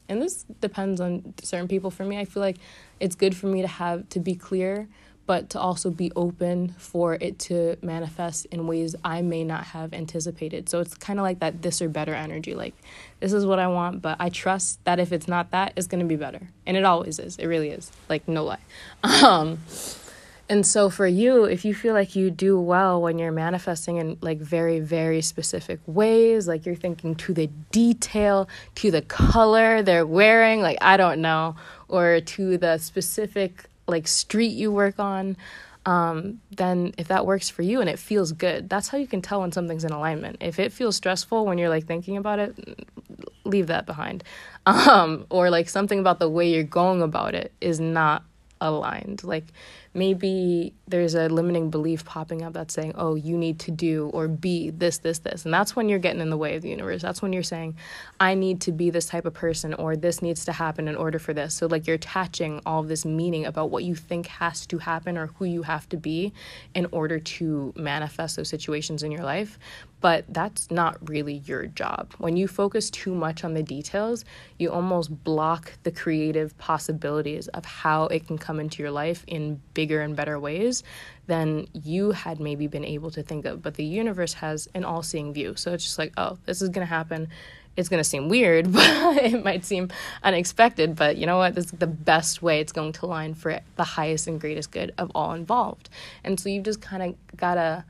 and 0.08 0.22
this 0.22 0.44
depends 0.60 1.00
on 1.00 1.34
certain 1.42 1.66
people 1.68 1.90
for 1.90 2.04
me. 2.04 2.18
I 2.18 2.24
feel 2.24 2.40
like 2.40 2.58
it's 3.00 3.16
good 3.16 3.36
for 3.36 3.48
me 3.48 3.62
to 3.62 3.68
have 3.68 4.08
to 4.10 4.20
be 4.20 4.36
clear, 4.36 4.88
but 5.26 5.50
to 5.50 5.60
also 5.60 5.90
be 5.90 6.12
open 6.14 6.76
for 6.78 7.14
it 7.20 7.40
to 7.40 7.76
manifest 7.82 8.46
in 8.46 8.68
ways 8.68 8.94
I 9.04 9.22
may 9.22 9.42
not 9.42 9.64
have 9.64 9.92
anticipated. 9.92 10.68
So 10.68 10.78
it's 10.78 10.94
kind 10.94 11.18
of 11.18 11.24
like 11.24 11.40
that 11.40 11.62
this 11.62 11.82
or 11.82 11.88
better 11.88 12.14
energy. 12.14 12.54
Like, 12.54 12.74
this 13.18 13.32
is 13.32 13.44
what 13.44 13.58
I 13.58 13.66
want, 13.66 14.00
but 14.00 14.16
I 14.20 14.28
trust 14.28 14.82
that 14.84 15.00
if 15.00 15.12
it's 15.12 15.26
not 15.26 15.50
that, 15.50 15.72
it's 15.74 15.88
going 15.88 15.98
to 15.98 16.06
be 16.06 16.14
better. 16.14 16.48
And 16.64 16.76
it 16.76 16.84
always 16.84 17.18
is. 17.18 17.36
It 17.36 17.46
really 17.46 17.70
is. 17.70 17.90
Like, 18.08 18.28
no 18.28 18.44
lie. 18.44 18.58
Um, 19.02 19.58
and 20.48 20.64
so 20.64 20.90
for 20.90 21.06
you, 21.06 21.44
if 21.44 21.64
you 21.64 21.74
feel 21.74 21.92
like 21.92 22.14
you 22.14 22.30
do 22.30 22.58
well 22.58 23.02
when 23.02 23.18
you're 23.18 23.32
manifesting 23.32 23.96
in 23.96 24.16
like 24.20 24.38
very, 24.38 24.78
very 24.78 25.20
specific 25.20 25.80
ways, 25.86 26.46
like 26.46 26.64
you're 26.64 26.76
thinking 26.76 27.16
to 27.16 27.34
the 27.34 27.48
detail, 27.72 28.48
to 28.76 28.90
the 28.90 29.02
color 29.02 29.82
they're 29.82 30.06
wearing, 30.06 30.60
like 30.60 30.78
I 30.80 30.96
don't 30.96 31.20
know, 31.20 31.56
or 31.88 32.20
to 32.20 32.58
the 32.58 32.78
specific 32.78 33.64
like 33.88 34.06
street 34.06 34.52
you 34.52 34.70
work 34.70 35.00
on, 35.00 35.36
um, 35.84 36.40
then 36.56 36.92
if 36.96 37.08
that 37.08 37.26
works 37.26 37.48
for 37.48 37.62
you 37.62 37.80
and 37.80 37.90
it 37.90 37.98
feels 37.98 38.32
good, 38.32 38.68
that's 38.68 38.88
how 38.88 38.98
you 38.98 39.06
can 39.06 39.22
tell 39.22 39.40
when 39.40 39.50
something's 39.50 39.84
in 39.84 39.92
alignment. 39.92 40.36
If 40.40 40.60
it 40.60 40.72
feels 40.72 40.96
stressful 40.96 41.44
when 41.44 41.58
you're 41.58 41.68
like 41.68 41.86
thinking 41.86 42.16
about 42.16 42.38
it, 42.38 42.86
leave 43.44 43.66
that 43.68 43.86
behind. 43.86 44.22
Um, 44.66 45.26
or 45.30 45.48
like 45.48 45.68
something 45.68 46.00
about 46.00 46.18
the 46.18 46.28
way 46.28 46.50
you're 46.50 46.64
going 46.64 47.00
about 47.00 47.36
it 47.36 47.52
is 47.60 47.78
not 47.78 48.24
aligned. 48.60 49.24
Like 49.24 49.46
maybe 49.94 50.74
there's 50.86 51.14
a 51.14 51.28
limiting 51.28 51.70
belief 51.70 52.04
popping 52.04 52.42
up 52.42 52.52
that's 52.52 52.74
saying, 52.74 52.92
oh, 52.96 53.14
you 53.14 53.36
need 53.36 53.58
to 53.60 53.70
do 53.70 54.10
or 54.12 54.28
be 54.28 54.70
this, 54.70 54.98
this, 54.98 55.18
this. 55.20 55.44
And 55.44 55.52
that's 55.52 55.74
when 55.74 55.88
you're 55.88 55.98
getting 55.98 56.20
in 56.20 56.30
the 56.30 56.36
way 56.36 56.54
of 56.56 56.62
the 56.62 56.68
universe. 56.68 57.02
That's 57.02 57.22
when 57.22 57.32
you're 57.32 57.42
saying, 57.42 57.76
I 58.20 58.34
need 58.34 58.60
to 58.62 58.72
be 58.72 58.90
this 58.90 59.06
type 59.06 59.24
of 59.24 59.34
person 59.34 59.74
or 59.74 59.96
this 59.96 60.22
needs 60.22 60.44
to 60.44 60.52
happen 60.52 60.86
in 60.88 60.96
order 60.96 61.18
for 61.18 61.32
this. 61.32 61.54
So, 61.54 61.66
like, 61.66 61.86
you're 61.86 61.96
attaching 61.96 62.60
all 62.66 62.82
this 62.82 63.04
meaning 63.04 63.46
about 63.46 63.70
what 63.70 63.84
you 63.84 63.94
think 63.94 64.26
has 64.26 64.66
to 64.66 64.78
happen 64.78 65.16
or 65.16 65.28
who 65.28 65.44
you 65.44 65.62
have 65.62 65.88
to 65.88 65.96
be 65.96 66.32
in 66.74 66.86
order 66.92 67.18
to 67.18 67.72
manifest 67.76 68.36
those 68.36 68.48
situations 68.48 69.02
in 69.02 69.10
your 69.10 69.24
life 69.24 69.58
but 70.06 70.24
that's 70.28 70.70
not 70.70 70.96
really 71.10 71.42
your 71.46 71.66
job. 71.66 72.14
When 72.18 72.36
you 72.36 72.46
focus 72.46 72.90
too 72.90 73.12
much 73.12 73.42
on 73.42 73.54
the 73.54 73.62
details, 73.64 74.24
you 74.56 74.70
almost 74.70 75.24
block 75.24 75.72
the 75.82 75.90
creative 75.90 76.56
possibilities 76.58 77.48
of 77.48 77.64
how 77.64 78.04
it 78.04 78.24
can 78.24 78.38
come 78.38 78.60
into 78.60 78.84
your 78.84 78.92
life 78.92 79.24
in 79.26 79.60
bigger 79.74 80.00
and 80.02 80.14
better 80.14 80.38
ways 80.38 80.84
than 81.26 81.66
you 81.72 82.12
had 82.12 82.38
maybe 82.38 82.68
been 82.68 82.84
able 82.84 83.10
to 83.10 83.22
think 83.24 83.46
of. 83.46 83.62
But 83.62 83.74
the 83.74 83.84
universe 83.84 84.34
has 84.34 84.68
an 84.76 84.84
all 84.84 85.02
seeing 85.02 85.34
view. 85.34 85.56
So 85.56 85.72
it's 85.72 85.82
just 85.82 85.98
like, 85.98 86.12
oh, 86.16 86.38
this 86.44 86.62
is 86.62 86.68
going 86.68 86.86
to 86.86 86.94
happen. 86.94 87.26
It's 87.76 87.88
going 87.88 87.98
to 88.00 88.08
seem 88.08 88.28
weird, 88.28 88.72
but 88.72 89.16
it 89.24 89.42
might 89.42 89.64
seem 89.64 89.90
unexpected. 90.22 90.94
But 90.94 91.16
you 91.16 91.26
know 91.26 91.38
what? 91.38 91.56
This 91.56 91.64
is 91.64 91.72
the 91.72 91.88
best 91.88 92.42
way 92.42 92.60
it's 92.60 92.70
going 92.70 92.92
to 92.92 93.06
line 93.06 93.34
for 93.34 93.58
the 93.74 93.82
highest 93.82 94.28
and 94.28 94.40
greatest 94.40 94.70
good 94.70 94.94
of 94.98 95.10
all 95.16 95.32
involved. 95.32 95.90
And 96.22 96.38
so 96.38 96.48
you've 96.48 96.62
just 96.62 96.80
kind 96.80 97.02
of 97.02 97.36
got 97.36 97.56
to 97.56 97.84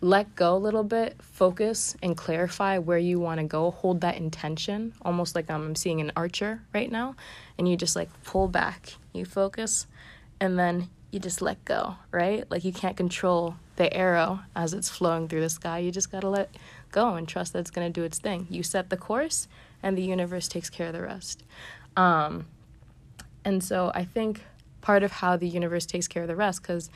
let 0.00 0.34
go 0.34 0.56
a 0.56 0.58
little 0.58 0.82
bit, 0.82 1.16
focus 1.20 1.94
and 2.02 2.16
clarify 2.16 2.78
where 2.78 2.98
you 2.98 3.20
want 3.20 3.38
to 3.38 3.46
go, 3.46 3.70
hold 3.70 4.00
that 4.00 4.16
intention, 4.16 4.94
almost 5.02 5.34
like 5.34 5.50
I'm 5.50 5.76
seeing 5.76 6.00
an 6.00 6.10
archer 6.16 6.62
right 6.72 6.90
now, 6.90 7.16
and 7.58 7.68
you 7.68 7.76
just 7.76 7.96
like 7.96 8.08
pull 8.24 8.48
back, 8.48 8.94
you 9.12 9.24
focus, 9.26 9.86
and 10.40 10.58
then 10.58 10.88
you 11.10 11.20
just 11.20 11.42
let 11.42 11.62
go, 11.64 11.96
right? 12.12 12.50
Like 12.50 12.64
you 12.64 12.72
can't 12.72 12.96
control 12.96 13.56
the 13.76 13.92
arrow 13.92 14.40
as 14.56 14.72
it's 14.72 14.88
flowing 14.88 15.28
through 15.28 15.40
the 15.40 15.50
sky. 15.50 15.78
You 15.80 15.90
just 15.90 16.10
got 16.10 16.20
to 16.20 16.28
let 16.28 16.54
go 16.92 17.14
and 17.14 17.28
trust 17.28 17.52
that 17.52 17.58
it's 17.58 17.70
going 17.70 17.92
to 17.92 18.00
do 18.00 18.04
its 18.04 18.18
thing. 18.18 18.46
You 18.48 18.62
set 18.62 18.90
the 18.90 18.96
course, 18.96 19.48
and 19.82 19.98
the 19.98 20.02
universe 20.02 20.48
takes 20.48 20.70
care 20.70 20.86
of 20.86 20.92
the 20.92 21.02
rest. 21.02 21.42
Um, 21.96 22.46
and 23.44 23.62
so 23.62 23.90
I 23.94 24.04
think 24.04 24.44
part 24.80 25.02
of 25.02 25.12
how 25.12 25.36
the 25.36 25.48
universe 25.48 25.84
takes 25.84 26.08
care 26.08 26.22
of 26.22 26.28
the 26.28 26.36
rest, 26.36 26.62
because 26.62 26.90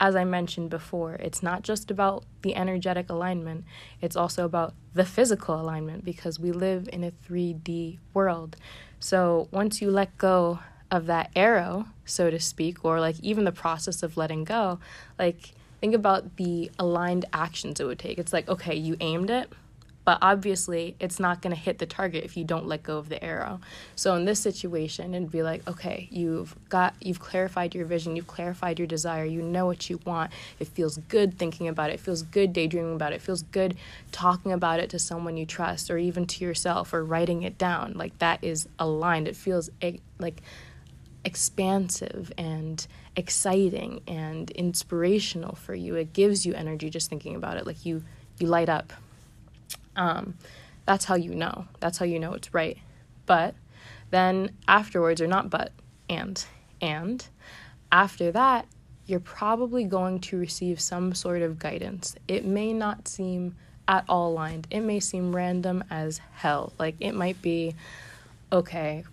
as 0.00 0.16
I 0.16 0.24
mentioned 0.24 0.70
before, 0.70 1.14
it's 1.14 1.42
not 1.42 1.62
just 1.62 1.90
about 1.90 2.24
the 2.40 2.56
energetic 2.56 3.10
alignment, 3.10 3.64
it's 4.00 4.16
also 4.16 4.46
about 4.46 4.72
the 4.94 5.04
physical 5.04 5.60
alignment 5.60 6.04
because 6.04 6.40
we 6.40 6.50
live 6.50 6.88
in 6.90 7.04
a 7.04 7.12
3D 7.28 7.98
world. 8.14 8.56
So 8.98 9.48
once 9.50 9.82
you 9.82 9.90
let 9.90 10.16
go 10.16 10.60
of 10.90 11.06
that 11.06 11.30
arrow, 11.36 11.86
so 12.06 12.30
to 12.30 12.40
speak, 12.40 12.82
or 12.84 12.98
like 12.98 13.20
even 13.20 13.44
the 13.44 13.52
process 13.52 14.02
of 14.02 14.16
letting 14.16 14.44
go, 14.44 14.80
like 15.18 15.52
think 15.80 15.94
about 15.94 16.36
the 16.36 16.70
aligned 16.78 17.26
actions 17.32 17.78
it 17.78 17.84
would 17.84 17.98
take. 17.98 18.18
It's 18.18 18.32
like, 18.32 18.48
okay, 18.48 18.74
you 18.74 18.96
aimed 19.00 19.30
it, 19.30 19.52
but 20.04 20.18
obviously 20.22 20.96
it's 20.98 21.20
not 21.20 21.42
going 21.42 21.54
to 21.54 21.60
hit 21.60 21.78
the 21.78 21.86
target 21.86 22.24
if 22.24 22.36
you 22.36 22.44
don't 22.44 22.66
let 22.66 22.82
go 22.82 22.98
of 22.98 23.08
the 23.08 23.22
arrow. 23.22 23.60
So 23.96 24.14
in 24.14 24.24
this 24.24 24.40
situation 24.40 25.14
it'd 25.14 25.30
be 25.30 25.42
like 25.42 25.66
okay 25.68 26.08
you've 26.10 26.54
got 26.68 26.94
you've 27.00 27.20
clarified 27.20 27.74
your 27.74 27.84
vision 27.86 28.16
you've 28.16 28.26
clarified 28.26 28.78
your 28.78 28.88
desire 28.88 29.24
you 29.24 29.42
know 29.42 29.66
what 29.66 29.90
you 29.90 30.00
want. 30.04 30.32
It 30.58 30.68
feels 30.68 30.96
good 31.08 31.38
thinking 31.38 31.68
about 31.68 31.90
it, 31.90 31.94
it 31.94 32.00
feels 32.00 32.22
good 32.22 32.52
daydreaming 32.52 32.94
about 32.94 33.12
it, 33.12 33.16
it 33.16 33.22
feels 33.22 33.42
good 33.42 33.76
talking 34.12 34.52
about 34.52 34.80
it 34.80 34.90
to 34.90 34.98
someone 34.98 35.36
you 35.36 35.46
trust 35.46 35.90
or 35.90 35.98
even 35.98 36.26
to 36.26 36.44
yourself 36.44 36.92
or 36.92 37.04
writing 37.04 37.42
it 37.42 37.58
down. 37.58 37.92
Like 37.94 38.18
that 38.18 38.42
is 38.42 38.68
aligned. 38.78 39.28
It 39.28 39.36
feels 39.36 39.70
eh, 39.82 39.98
like 40.18 40.42
expansive 41.24 42.32
and 42.38 42.86
exciting 43.16 44.00
and 44.06 44.50
inspirational 44.52 45.54
for 45.54 45.74
you. 45.74 45.94
It 45.96 46.12
gives 46.12 46.46
you 46.46 46.54
energy 46.54 46.88
just 46.90 47.10
thinking 47.10 47.36
about 47.36 47.56
it. 47.56 47.66
Like 47.66 47.84
you 47.84 48.02
you 48.38 48.46
light 48.46 48.70
up 48.70 48.92
um, 50.00 50.34
that's 50.86 51.04
how 51.04 51.14
you 51.14 51.34
know. 51.34 51.66
That's 51.78 51.98
how 51.98 52.06
you 52.06 52.18
know 52.18 52.32
it's 52.32 52.54
right. 52.54 52.78
But 53.26 53.54
then 54.10 54.56
afterwards, 54.66 55.20
or 55.20 55.26
not 55.26 55.50
but, 55.50 55.72
and, 56.08 56.42
and 56.80 57.24
after 57.92 58.32
that, 58.32 58.66
you're 59.06 59.20
probably 59.20 59.84
going 59.84 60.20
to 60.20 60.38
receive 60.38 60.80
some 60.80 61.14
sort 61.14 61.42
of 61.42 61.58
guidance. 61.58 62.16
It 62.26 62.46
may 62.46 62.72
not 62.72 63.08
seem 63.08 63.56
at 63.86 64.04
all 64.08 64.32
aligned, 64.32 64.68
it 64.70 64.80
may 64.80 65.00
seem 65.00 65.36
random 65.36 65.84
as 65.90 66.20
hell. 66.32 66.72
Like 66.78 66.94
it 67.00 67.12
might 67.12 67.42
be, 67.42 67.74
okay, 68.50 69.04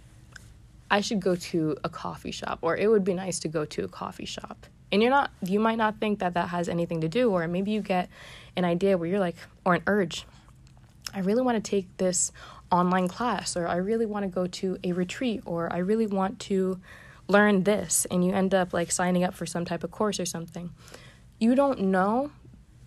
I 0.89 1.01
should 1.01 1.19
go 1.19 1.35
to 1.35 1.75
a 1.83 1.89
coffee 1.89 2.31
shop, 2.31 2.59
or 2.61 2.77
it 2.77 2.87
would 2.87 3.03
be 3.03 3.13
nice 3.13 3.39
to 3.39 3.49
go 3.49 3.65
to 3.65 3.83
a 3.83 3.87
coffee 3.89 4.25
shop. 4.25 4.67
And 4.91 5.01
you're 5.01 5.11
not, 5.11 5.31
you 5.41 5.59
might 5.59 5.77
not 5.77 5.99
think 5.99 6.19
that 6.19 6.35
that 6.35 6.47
has 6.49 6.69
anything 6.69 7.01
to 7.01 7.09
do, 7.09 7.31
or 7.31 7.45
maybe 7.47 7.71
you 7.71 7.81
get 7.81 8.07
an 8.55 8.63
idea 8.63 8.97
where 8.97 9.09
you're 9.09 9.19
like, 9.19 9.35
or 9.65 9.73
an 9.73 9.83
urge 9.85 10.25
I 11.17 11.21
really 11.21 11.41
want 11.41 11.63
to 11.63 11.67
take 11.67 11.97
this 11.97 12.31
online 12.71 13.07
class, 13.07 13.57
or 13.57 13.67
I 13.67 13.77
really 13.77 14.05
want 14.05 14.23
to 14.23 14.29
go 14.29 14.45
to 14.45 14.77
a 14.83 14.91
retreat, 14.91 15.41
or 15.45 15.73
I 15.73 15.79
really 15.79 16.05
want 16.05 16.39
to 16.41 16.79
learn 17.27 17.63
this, 17.63 18.05
and 18.11 18.23
you 18.23 18.33
end 18.33 18.53
up 18.53 18.71
like 18.71 18.91
signing 18.91 19.23
up 19.23 19.33
for 19.33 19.47
some 19.47 19.65
type 19.65 19.83
of 19.83 19.89
course 19.89 20.19
or 20.19 20.27
something. 20.27 20.69
You 21.39 21.55
don't 21.55 21.79
know 21.79 22.29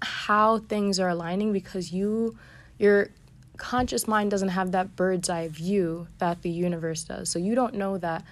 how 0.00 0.58
things 0.58 1.00
are 1.00 1.08
aligning 1.08 1.52
because 1.52 1.92
you 1.92 2.38
your 2.78 3.10
conscious 3.56 4.06
mind 4.06 4.30
doesn't 4.30 4.50
have 4.50 4.70
that 4.72 4.94
bird's 4.94 5.28
eye 5.28 5.48
view 5.48 6.06
that 6.18 6.42
the 6.42 6.50
universe 6.50 7.02
does. 7.02 7.28
So 7.28 7.40
you 7.40 7.56
don't 7.56 7.74
know 7.74 7.98
that 7.98 8.24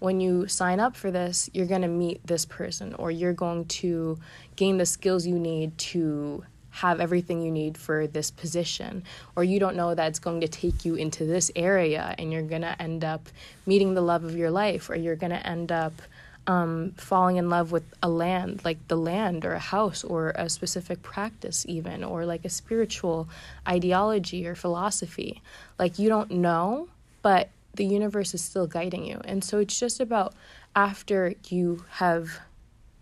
when 0.00 0.20
you 0.20 0.46
sign 0.48 0.80
up 0.80 0.94
for 0.94 1.10
this, 1.10 1.48
you're 1.54 1.66
going 1.66 1.82
to 1.82 1.88
meet 1.88 2.24
this 2.26 2.44
person 2.44 2.92
or 2.94 3.10
you're 3.10 3.32
going 3.32 3.64
to 3.64 4.18
gain 4.54 4.76
the 4.76 4.86
skills 4.86 5.26
you 5.26 5.38
need 5.38 5.76
to 5.78 6.44
have 6.76 7.00
everything 7.00 7.40
you 7.40 7.50
need 7.50 7.78
for 7.78 8.06
this 8.06 8.30
position 8.30 9.02
or 9.34 9.42
you 9.42 9.58
don't 9.58 9.76
know 9.76 9.94
that 9.94 10.08
it's 10.08 10.18
going 10.18 10.42
to 10.42 10.48
take 10.48 10.84
you 10.84 10.94
into 10.94 11.24
this 11.24 11.50
area 11.56 12.14
and 12.18 12.30
you're 12.30 12.42
going 12.42 12.60
to 12.60 12.82
end 12.82 13.02
up 13.02 13.30
meeting 13.64 13.94
the 13.94 14.02
love 14.02 14.24
of 14.24 14.36
your 14.36 14.50
life 14.50 14.90
or 14.90 14.94
you're 14.94 15.16
going 15.16 15.30
to 15.32 15.46
end 15.46 15.72
up 15.72 16.02
um, 16.46 16.92
falling 16.98 17.36
in 17.36 17.48
love 17.48 17.72
with 17.72 17.82
a 18.02 18.08
land, 18.10 18.62
like 18.62 18.76
the 18.88 18.96
land 18.96 19.46
or 19.46 19.54
a 19.54 19.58
house 19.58 20.04
or 20.04 20.32
a 20.36 20.50
specific 20.50 21.02
practice, 21.02 21.64
even, 21.66 22.04
or 22.04 22.26
like 22.26 22.44
a 22.44 22.50
spiritual 22.50 23.26
ideology 23.66 24.46
or 24.46 24.54
philosophy. 24.54 25.40
Like 25.78 25.98
you 25.98 26.10
don't 26.10 26.30
know, 26.30 26.88
but 27.22 27.48
the 27.74 27.86
universe 27.86 28.34
is 28.34 28.42
still 28.42 28.66
guiding 28.66 29.06
you. 29.06 29.20
And 29.24 29.42
so 29.42 29.58
it's 29.58 29.78
just 29.80 29.98
about 29.98 30.34
after 30.76 31.34
you 31.48 31.84
have 31.92 32.38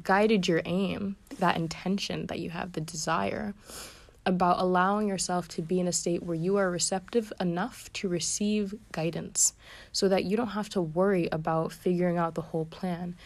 guided 0.04 0.46
your 0.46 0.62
aim, 0.64 1.16
that 1.38 1.56
intention 1.56 2.26
that 2.26 2.38
you 2.38 2.50
have, 2.50 2.72
the 2.72 2.80
desire, 2.80 3.54
about 4.26 4.60
allowing 4.60 5.08
yourself 5.08 5.48
to 5.48 5.62
be 5.62 5.80
in 5.80 5.88
a 5.88 5.92
state 5.92 6.22
where 6.22 6.36
you 6.36 6.56
are 6.56 6.70
receptive 6.70 7.32
enough 7.40 7.92
to 7.92 8.08
receive 8.08 8.74
guidance 8.92 9.52
so 9.92 10.08
that 10.08 10.24
you 10.24 10.36
don't 10.36 10.48
have 10.48 10.68
to 10.70 10.80
worry 10.80 11.28
about 11.30 11.72
figuring 11.72 12.16
out 12.16 12.34
the 12.34 12.40
whole 12.40 12.64
plan. 12.64 13.16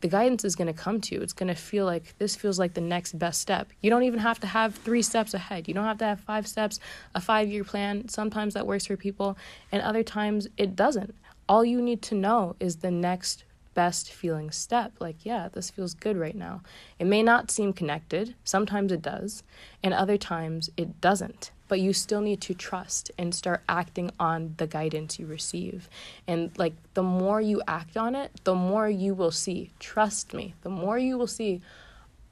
The 0.00 0.08
guidance 0.08 0.44
is 0.44 0.54
going 0.54 0.68
to 0.68 0.72
come 0.72 1.00
to 1.00 1.14
you. 1.16 1.22
It's 1.22 1.32
going 1.32 1.48
to 1.48 1.56
feel 1.56 1.84
like 1.84 2.16
this 2.18 2.36
feels 2.36 2.56
like 2.56 2.74
the 2.74 2.80
next 2.80 3.18
best 3.18 3.40
step. 3.40 3.68
You 3.80 3.90
don't 3.90 4.04
even 4.04 4.20
have 4.20 4.38
to 4.40 4.46
have 4.46 4.76
three 4.76 5.02
steps 5.02 5.34
ahead. 5.34 5.66
You 5.66 5.74
don't 5.74 5.84
have 5.84 5.98
to 5.98 6.04
have 6.04 6.20
five 6.20 6.46
steps, 6.46 6.78
a 7.16 7.20
five 7.20 7.48
year 7.48 7.64
plan. 7.64 8.08
Sometimes 8.08 8.54
that 8.54 8.64
works 8.64 8.86
for 8.86 8.96
people, 8.96 9.36
and 9.72 9.82
other 9.82 10.04
times 10.04 10.46
it 10.56 10.76
doesn't. 10.76 11.16
All 11.48 11.64
you 11.64 11.82
need 11.82 12.00
to 12.02 12.14
know 12.14 12.54
is 12.60 12.76
the 12.76 12.92
next 12.92 13.42
best 13.78 14.12
feeling 14.12 14.50
step. 14.50 14.90
Like, 14.98 15.24
yeah, 15.24 15.48
this 15.52 15.70
feels 15.70 15.94
good 15.94 16.16
right 16.16 16.34
now. 16.34 16.62
It 16.98 17.06
may 17.06 17.22
not 17.22 17.48
seem 17.48 17.72
connected, 17.72 18.34
sometimes 18.42 18.90
it 18.90 19.00
does, 19.00 19.44
and 19.84 19.94
other 19.94 20.16
times 20.16 20.68
it 20.76 21.00
doesn't. 21.00 21.52
But 21.68 21.78
you 21.78 21.92
still 21.92 22.20
need 22.20 22.40
to 22.40 22.54
trust 22.54 23.12
and 23.16 23.32
start 23.32 23.62
acting 23.68 24.10
on 24.18 24.54
the 24.56 24.66
guidance 24.66 25.20
you 25.20 25.26
receive. 25.26 25.88
And 26.26 26.50
like, 26.58 26.74
the 26.94 27.04
more 27.04 27.40
you 27.40 27.62
act 27.68 27.96
on 27.96 28.16
it, 28.16 28.32
the 28.42 28.56
more 28.56 28.90
you 28.90 29.14
will 29.14 29.30
see. 29.30 29.70
Trust 29.78 30.34
me, 30.34 30.54
the 30.62 30.70
more 30.70 30.98
you 30.98 31.16
will 31.16 31.28
see, 31.28 31.60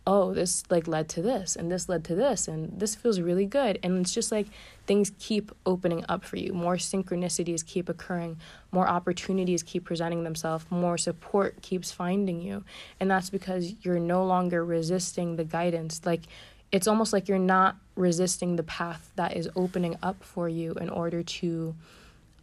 oh, 0.06 0.32
this 0.32 0.62
like 0.70 0.86
led 0.86 1.08
to 1.08 1.20
this 1.20 1.56
and 1.56 1.70
this 1.70 1.88
led 1.88 2.04
to 2.04 2.14
this 2.14 2.46
and 2.46 2.78
this 2.78 2.94
feels 2.94 3.20
really 3.20 3.44
good. 3.44 3.78
And 3.82 4.00
it's 4.00 4.14
just 4.14 4.30
like 4.30 4.46
things 4.86 5.10
keep 5.18 5.50
opening 5.66 6.04
up 6.08 6.24
for 6.24 6.36
you. 6.36 6.52
More 6.52 6.76
synchronicities 6.76 7.66
keep 7.66 7.88
occurring, 7.88 8.36
more 8.70 8.88
opportunities 8.88 9.64
keep 9.64 9.84
presenting 9.84 10.22
themselves, 10.22 10.64
more 10.70 10.96
support 10.96 11.60
keeps 11.60 11.90
finding 11.90 12.40
you. 12.40 12.64
And 13.00 13.10
that's 13.10 13.30
because 13.30 13.74
you're 13.82 13.98
no 13.98 14.24
longer 14.24 14.64
resisting 14.64 15.36
the 15.36 15.44
guidance. 15.44 16.00
Like 16.04 16.22
it's 16.70 16.86
almost 16.86 17.12
like 17.12 17.28
you're 17.28 17.38
not 17.38 17.76
resisting 17.96 18.54
the 18.56 18.62
path 18.62 19.10
that 19.16 19.36
is 19.36 19.48
opening 19.56 19.96
up 20.02 20.22
for 20.22 20.48
you 20.48 20.72
in 20.74 20.88
order 20.88 21.22
to 21.22 21.74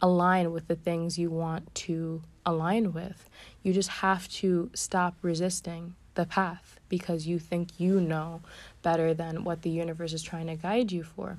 align 0.02 0.52
with 0.52 0.68
the 0.68 0.76
things 0.76 1.18
you 1.18 1.30
want 1.30 1.74
to 1.74 2.20
align 2.44 2.92
with. 2.92 3.30
You 3.62 3.72
just 3.72 3.88
have 3.88 4.28
to 4.28 4.70
stop 4.74 5.16
resisting 5.22 5.94
the 6.14 6.24
path 6.24 6.78
because 6.88 7.26
you 7.26 7.38
think 7.38 7.78
you 7.78 8.00
know 8.00 8.40
better 8.82 9.14
than 9.14 9.44
what 9.44 9.62
the 9.62 9.70
universe 9.70 10.12
is 10.12 10.22
trying 10.22 10.46
to 10.46 10.54
guide 10.54 10.92
you 10.92 11.02
for. 11.02 11.38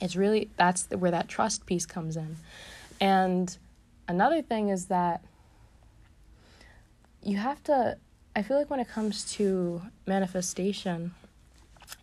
It's 0.00 0.16
really 0.16 0.50
that's 0.56 0.88
where 0.90 1.10
that 1.10 1.28
trust 1.28 1.66
piece 1.66 1.86
comes 1.86 2.16
in. 2.16 2.36
And 3.00 3.56
another 4.08 4.42
thing 4.42 4.68
is 4.68 4.86
that 4.86 5.22
you 7.22 7.36
have 7.36 7.62
to 7.64 7.98
I 8.34 8.42
feel 8.42 8.56
like 8.56 8.70
when 8.70 8.80
it 8.80 8.88
comes 8.88 9.30
to 9.34 9.82
manifestation 10.06 11.12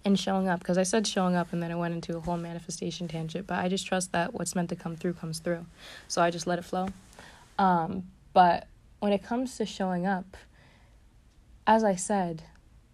and 0.04 0.20
showing 0.20 0.50
up 0.50 0.60
because 0.60 0.78
I 0.78 0.84
said 0.84 1.08
showing 1.08 1.36
up 1.36 1.54
and 1.54 1.64
then 1.64 1.72
I 1.72 1.76
went 1.76 1.94
into 1.94 2.18
a 2.18 2.20
whole 2.20 2.38
manifestation 2.38 3.08
tangent, 3.08 3.48
but 3.48 3.60
I 3.60 3.70
just 3.70 3.88
trust 3.88 4.12
that 4.12 4.34
what's 4.34 4.54
meant 4.54 4.70
to 4.70 4.76
come 4.76 4.96
through 4.96 5.14
comes 5.14 5.40
through. 5.40 5.66
So 6.08 6.22
I 6.22 6.30
just 6.30 6.46
let 6.46 6.60
it 6.60 6.66
flow. 6.66 6.90
Um, 7.58 8.04
but 8.34 8.68
when 9.00 9.14
it 9.14 9.24
comes 9.24 9.58
to 9.58 9.66
showing 9.66 10.06
up, 10.06 10.38
as 11.68 11.84
I 11.84 11.96
said, 11.96 12.44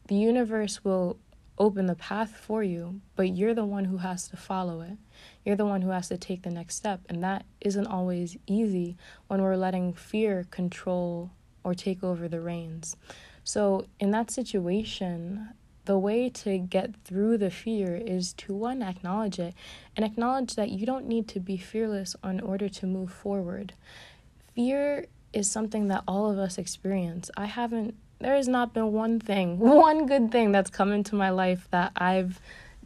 the 0.08 0.16
universe 0.16 0.84
will 0.84 1.18
open 1.60 1.86
the 1.86 1.96
path 1.96 2.36
for 2.36 2.64
you, 2.64 3.00
but 3.16 3.30
you're 3.30 3.54
the 3.54 3.64
one 3.64 3.86
who 3.86 3.98
has 3.98 4.28
to 4.30 4.36
follow 4.36 4.82
it. 4.82 4.98
You're 5.46 5.56
the 5.56 5.66
one 5.66 5.84
who 5.84 5.92
has 5.92 6.08
to 6.08 6.18
take 6.18 6.42
the 6.42 6.50
next 6.50 6.76
step. 6.76 7.02
And 7.08 7.24
that 7.24 7.46
isn't 7.62 7.86
always 7.86 8.36
easy 8.48 8.98
when 9.28 9.44
we're 9.44 9.56
letting 9.56 9.94
fear 9.94 10.48
control 10.50 11.30
or 11.64 11.76
take 11.76 12.04
over 12.04 12.28
the 12.28 12.42
reins. 12.42 12.98
So, 13.44 13.86
in 14.00 14.10
that 14.12 14.32
situation, 14.32 15.50
the 15.86 16.00
way 16.00 16.30
to 16.30 16.58
get 16.58 16.96
through 17.04 17.38
the 17.38 17.52
fear 17.52 17.96
is 17.96 18.34
to 18.34 18.56
one, 18.56 18.82
acknowledge 18.82 19.38
it 19.38 19.54
and 19.96 20.06
acknowledge 20.06 20.56
that 20.56 20.72
you 20.72 20.86
don't 20.86 21.08
need 21.08 21.28
to 21.28 21.40
be 21.40 21.58
fearless 21.58 22.16
in 22.24 22.40
order 22.40 22.70
to 22.70 22.88
move 22.88 23.12
forward. 23.12 23.74
Fear 24.56 25.06
is 25.34 25.52
something 25.52 25.90
that 25.90 26.04
all 26.08 26.32
of 26.32 26.40
us 26.40 26.58
experience. 26.58 27.30
I 27.36 27.46
haven't 27.46 27.96
there 28.19 28.36
has 28.36 28.47
not 28.47 28.73
been 28.73 28.91
one 28.91 29.19
thing, 29.19 29.60
one 29.60 30.06
good 30.06 30.32
thing 30.32 30.52
that's 30.52 30.69
come 30.69 30.91
into 30.91 31.15
my 31.15 31.30
life 31.30 31.67
that 31.71 31.91
I've 31.95 32.39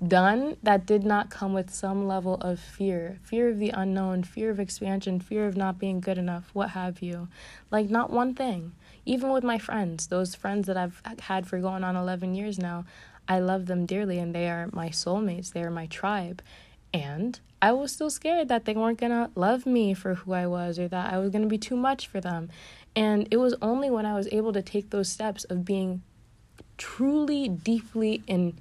done 0.06 0.58
that 0.62 0.86
did 0.86 1.04
not 1.04 1.30
come 1.30 1.54
with 1.54 1.74
some 1.74 2.08
level 2.08 2.36
of 2.36 2.60
fear 2.60 3.18
fear 3.24 3.50
of 3.50 3.58
the 3.58 3.72
unknown, 3.72 4.24
fear 4.24 4.52
of 4.52 4.60
expansion, 4.60 5.20
fear 5.20 5.48
of 5.48 5.58
not 5.58 5.80
being 5.80 6.00
good 6.00 6.18
enough, 6.18 6.50
what 6.54 6.70
have 6.72 7.02
you. 7.02 7.28
Like, 7.72 7.90
not 7.90 8.12
one 8.12 8.36
thing. 8.36 8.74
Even 9.06 9.32
with 9.32 9.44
my 9.44 9.58
friends, 9.58 10.08
those 10.08 10.36
friends 10.36 10.68
that 10.68 10.78
I've 10.78 11.02
had 11.22 11.48
for 11.48 11.60
going 11.60 11.84
on 11.84 11.96
11 11.96 12.36
years 12.36 12.60
now, 12.60 12.86
I 13.28 13.40
love 13.40 13.66
them 13.66 13.86
dearly 13.86 14.20
and 14.20 14.34
they 14.34 14.50
are 14.50 14.70
my 14.72 14.90
soulmates, 14.90 15.52
they 15.52 15.64
are 15.64 15.72
my 15.72 15.88
tribe. 15.88 16.42
And 16.94 17.40
I 17.62 17.72
was 17.72 17.92
still 17.92 18.10
scared 18.10 18.48
that 18.50 18.66
they 18.66 18.74
weren't 18.74 19.00
gonna 19.00 19.32
love 19.36 19.66
me 19.66 19.94
for 19.94 20.16
who 20.16 20.34
I 20.34 20.46
was 20.46 20.78
or 20.78 20.88
that 20.88 21.12
I 21.14 21.18
was 21.18 21.32
gonna 21.32 21.48
be 21.48 21.58
too 21.58 21.76
much 21.76 22.08
for 22.08 22.22
them. 22.22 22.50
And 22.98 23.28
it 23.30 23.38
was 23.38 23.54
only 23.62 23.92
when 23.92 24.08
I 24.08 24.16
was 24.16 24.28
able 24.32 24.52
to 24.54 24.64
take 24.64 24.90
those 24.90 25.08
steps 25.08 25.44
of 25.44 25.64
being 25.64 26.02
truly, 26.80 27.48
deeply, 27.48 28.24
and 28.28 28.60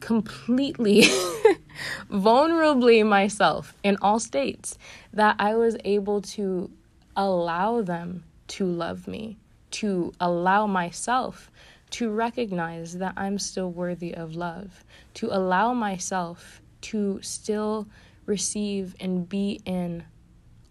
completely 0.00 1.02
vulnerably 2.10 3.06
myself 3.06 3.72
in 3.84 3.96
all 4.02 4.18
states 4.18 4.76
that 5.12 5.36
I 5.38 5.54
was 5.54 5.76
able 5.84 6.20
to 6.22 6.68
allow 7.16 7.80
them 7.80 8.24
to 8.48 8.66
love 8.66 9.06
me, 9.06 9.36
to 9.70 10.12
allow 10.18 10.66
myself 10.66 11.48
to 11.90 12.10
recognize 12.10 12.98
that 12.98 13.14
I'm 13.16 13.38
still 13.38 13.70
worthy 13.70 14.12
of 14.12 14.34
love, 14.34 14.82
to 15.14 15.28
allow 15.30 15.72
myself 15.72 16.60
to 16.80 17.20
still 17.22 17.86
receive 18.26 18.96
and 18.98 19.28
be 19.28 19.60
in 19.64 20.02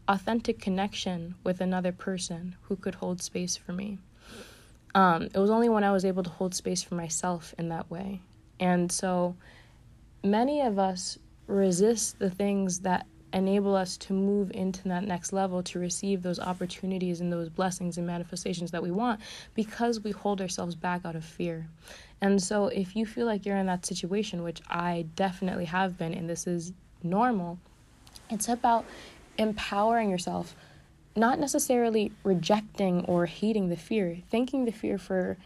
authentic 0.07 0.59
connection 0.59 1.35
with 1.43 1.61
another 1.61 1.91
person 1.91 2.55
who 2.63 2.75
could 2.75 2.95
hold 2.95 3.21
space 3.21 3.55
for 3.55 3.73
me. 3.73 3.97
Um, 4.95 5.23
it 5.23 5.37
was 5.37 5.49
only 5.49 5.69
when 5.69 5.83
I 5.83 5.91
was 5.91 6.05
able 6.05 6.23
to 6.23 6.29
hold 6.29 6.53
space 6.53 6.83
for 6.83 6.95
myself 6.95 7.53
in 7.57 7.69
that 7.69 7.89
way. 7.89 8.21
And 8.59 8.91
so 8.91 9.35
many 10.23 10.61
of 10.61 10.77
us 10.77 11.17
resist 11.47 12.19
the 12.19 12.29
things 12.29 12.79
that 12.79 13.05
enable 13.33 13.75
us 13.75 13.97
to 13.97 14.13
move 14.13 14.51
into 14.51 14.87
that 14.87 15.03
next 15.03 15.33
level 15.33 15.63
to 15.63 15.79
receive 15.79 16.21
those 16.21 16.39
opportunities 16.39 17.19
and 17.19 17.33
those 17.33 17.49
blessings 17.49 17.97
and 17.97 18.05
manifestations 18.05 18.69
that 18.71 18.83
we 18.83 18.91
want 18.91 19.19
because 19.55 19.99
we 20.01 20.11
hold 20.11 20.39
ourselves 20.39 20.75
back 20.75 21.01
out 21.03 21.15
of 21.15 21.25
fear. 21.25 21.67
And 22.21 22.41
so 22.41 22.67
if 22.67 22.95
you 22.95 23.05
feel 23.05 23.25
like 23.25 23.45
you're 23.45 23.57
in 23.57 23.65
that 23.65 23.85
situation, 23.85 24.43
which 24.43 24.61
I 24.69 25.07
definitely 25.15 25.65
have 25.65 25.97
been, 25.97 26.13
and 26.13 26.29
this 26.29 26.45
is 26.45 26.71
normal, 27.01 27.57
it's 28.29 28.47
about 28.47 28.85
empowering 29.37 30.09
yourself, 30.09 30.55
not 31.15 31.39
necessarily 31.39 32.11
rejecting 32.23 33.05
or 33.05 33.25
hating 33.25 33.69
the 33.69 33.77
fear, 33.77 34.19
thanking 34.29 34.65
the 34.65 34.71
fear 34.71 34.97
for 34.97 35.37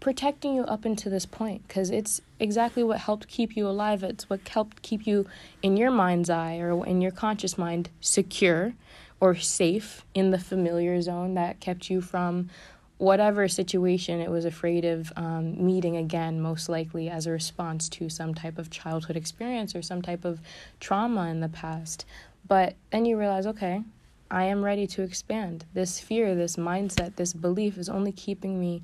protecting 0.00 0.54
you 0.54 0.62
up 0.64 0.84
until 0.84 1.12
this 1.12 1.26
point 1.26 1.66
because 1.68 1.88
it's 1.88 2.20
exactly 2.40 2.82
what 2.82 2.98
helped 2.98 3.28
keep 3.28 3.56
you 3.56 3.68
alive. 3.68 4.02
It's 4.02 4.28
what 4.28 4.46
helped 4.48 4.82
keep 4.82 5.06
you 5.06 5.26
in 5.62 5.76
your 5.76 5.92
mind's 5.92 6.28
eye 6.28 6.56
or 6.56 6.84
in 6.84 7.00
your 7.00 7.12
conscious 7.12 7.56
mind 7.56 7.88
secure 8.00 8.74
or 9.20 9.36
safe 9.36 10.04
in 10.14 10.32
the 10.32 10.38
familiar 10.40 11.00
zone 11.00 11.34
that 11.34 11.60
kept 11.60 11.88
you 11.88 12.00
from 12.00 12.50
whatever 12.98 13.48
situation 13.48 14.20
it 14.20 14.30
was 14.30 14.44
afraid 14.44 14.84
of 14.84 15.12
um, 15.16 15.64
meeting 15.64 15.96
again, 15.96 16.40
most 16.40 16.68
likely 16.68 17.08
as 17.08 17.26
a 17.26 17.30
response 17.30 17.88
to 17.88 18.08
some 18.08 18.34
type 18.34 18.58
of 18.58 18.70
childhood 18.70 19.16
experience 19.16 19.74
or 19.74 19.82
some 19.82 20.02
type 20.02 20.24
of 20.24 20.40
trauma 20.80 21.28
in 21.28 21.40
the 21.40 21.48
past. 21.48 22.04
But 22.52 22.74
then 22.90 23.06
you 23.06 23.18
realize, 23.18 23.46
okay, 23.46 23.82
I 24.30 24.44
am 24.44 24.62
ready 24.62 24.86
to 24.88 25.00
expand. 25.00 25.64
This 25.72 25.98
fear, 25.98 26.34
this 26.34 26.56
mindset, 26.56 27.16
this 27.16 27.32
belief 27.32 27.78
is 27.78 27.88
only 27.88 28.12
keeping 28.12 28.60
me 28.60 28.82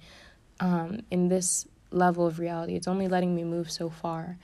um, 0.58 1.02
in 1.10 1.28
this 1.28 1.66
level 1.90 2.26
of 2.26 2.38
reality. 2.38 2.76
It's 2.76 2.88
only 2.88 3.08
letting 3.08 3.34
me 3.34 3.44
move 3.44 3.70
so 3.70 3.90
far. 3.90 4.38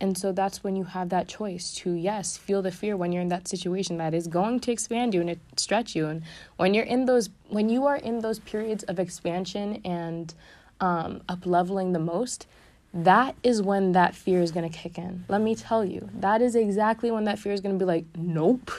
And 0.00 0.16
so 0.16 0.32
that's 0.32 0.64
when 0.64 0.76
you 0.76 0.84
have 0.84 1.10
that 1.10 1.28
choice 1.28 1.74
to, 1.74 1.92
yes, 1.92 2.38
feel 2.38 2.62
the 2.62 2.72
fear 2.72 2.96
when 2.96 3.12
you're 3.12 3.20
in 3.20 3.28
that 3.28 3.48
situation 3.48 3.98
that 3.98 4.14
is 4.14 4.26
going 4.26 4.60
to 4.60 4.72
expand 4.72 5.12
you 5.12 5.20
and 5.20 5.38
stretch 5.58 5.94
you. 5.94 6.06
And 6.06 6.22
when 6.56 6.72
you're 6.72 6.86
in 6.86 7.04
those, 7.04 7.28
when 7.50 7.68
you 7.68 7.84
are 7.84 7.96
in 7.96 8.20
those 8.20 8.38
periods 8.38 8.82
of 8.84 8.98
expansion 8.98 9.82
and 9.84 10.32
um, 10.80 11.20
up 11.28 11.44
leveling 11.44 11.92
the 11.92 11.98
most, 11.98 12.46
that 12.92 13.36
is 13.42 13.62
when 13.62 13.92
that 13.92 14.14
fear 14.14 14.40
is 14.40 14.50
going 14.50 14.68
to 14.68 14.76
kick 14.76 14.98
in. 14.98 15.24
Let 15.28 15.40
me 15.40 15.54
tell 15.54 15.84
you, 15.84 16.08
that 16.14 16.42
is 16.42 16.54
exactly 16.54 17.10
when 17.10 17.24
that 17.24 17.38
fear 17.38 17.52
is 17.52 17.60
going 17.60 17.78
to 17.78 17.82
be 17.82 17.86
like, 17.86 18.04
nope. 18.16 18.70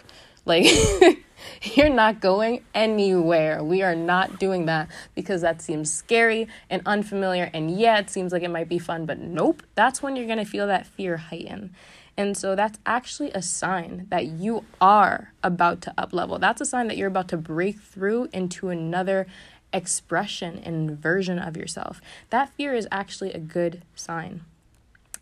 Like, 0.46 0.66
You're 1.76 1.90
not 1.90 2.20
going 2.20 2.64
anywhere. 2.74 3.64
We 3.64 3.82
are 3.82 3.96
not 3.96 4.40
doing 4.40 4.66
that 4.66 4.90
because 5.16 5.42
that 5.42 5.62
seems 5.62 5.92
scary 5.92 6.48
and 6.70 6.82
unfamiliar. 6.86 7.50
And 7.54 7.78
yeah, 7.78 8.00
it 8.00 8.10
seems 8.10 8.32
like 8.32 8.44
it 8.44 8.50
might 8.50 8.70
be 8.70 8.80
fun, 8.80 9.06
but 9.06 9.20
nope. 9.20 9.64
That's 9.76 10.02
when 10.02 10.16
you're 10.16 10.26
going 10.28 10.38
to 10.38 10.46
feel 10.46 10.68
that 10.68 10.88
fear 10.88 11.18
heighten. 11.18 11.74
And 12.18 12.36
so 12.38 12.56
that's 12.56 12.78
actually 12.86 13.32
a 13.32 13.42
sign 13.42 14.08
that 14.10 14.26
you 14.26 14.66
are 14.80 15.34
about 15.44 15.82
to 15.82 15.94
up 15.98 16.14
level. 16.14 16.38
That's 16.40 16.62
a 16.62 16.66
sign 16.66 16.88
that 16.88 16.98
you're 16.98 17.08
about 17.08 17.30
to 17.30 17.38
break 17.38 17.80
through 17.80 18.30
into 18.34 18.70
another 18.70 19.28
expression 19.74 20.62
and 20.64 20.92
version 20.92 21.40
of 21.40 21.58
yourself. 21.58 22.02
That 22.30 22.54
fear 22.54 22.74
is 22.74 22.88
actually 22.92 23.34
a 23.34 23.40
good 23.40 23.84
sign 23.96 24.42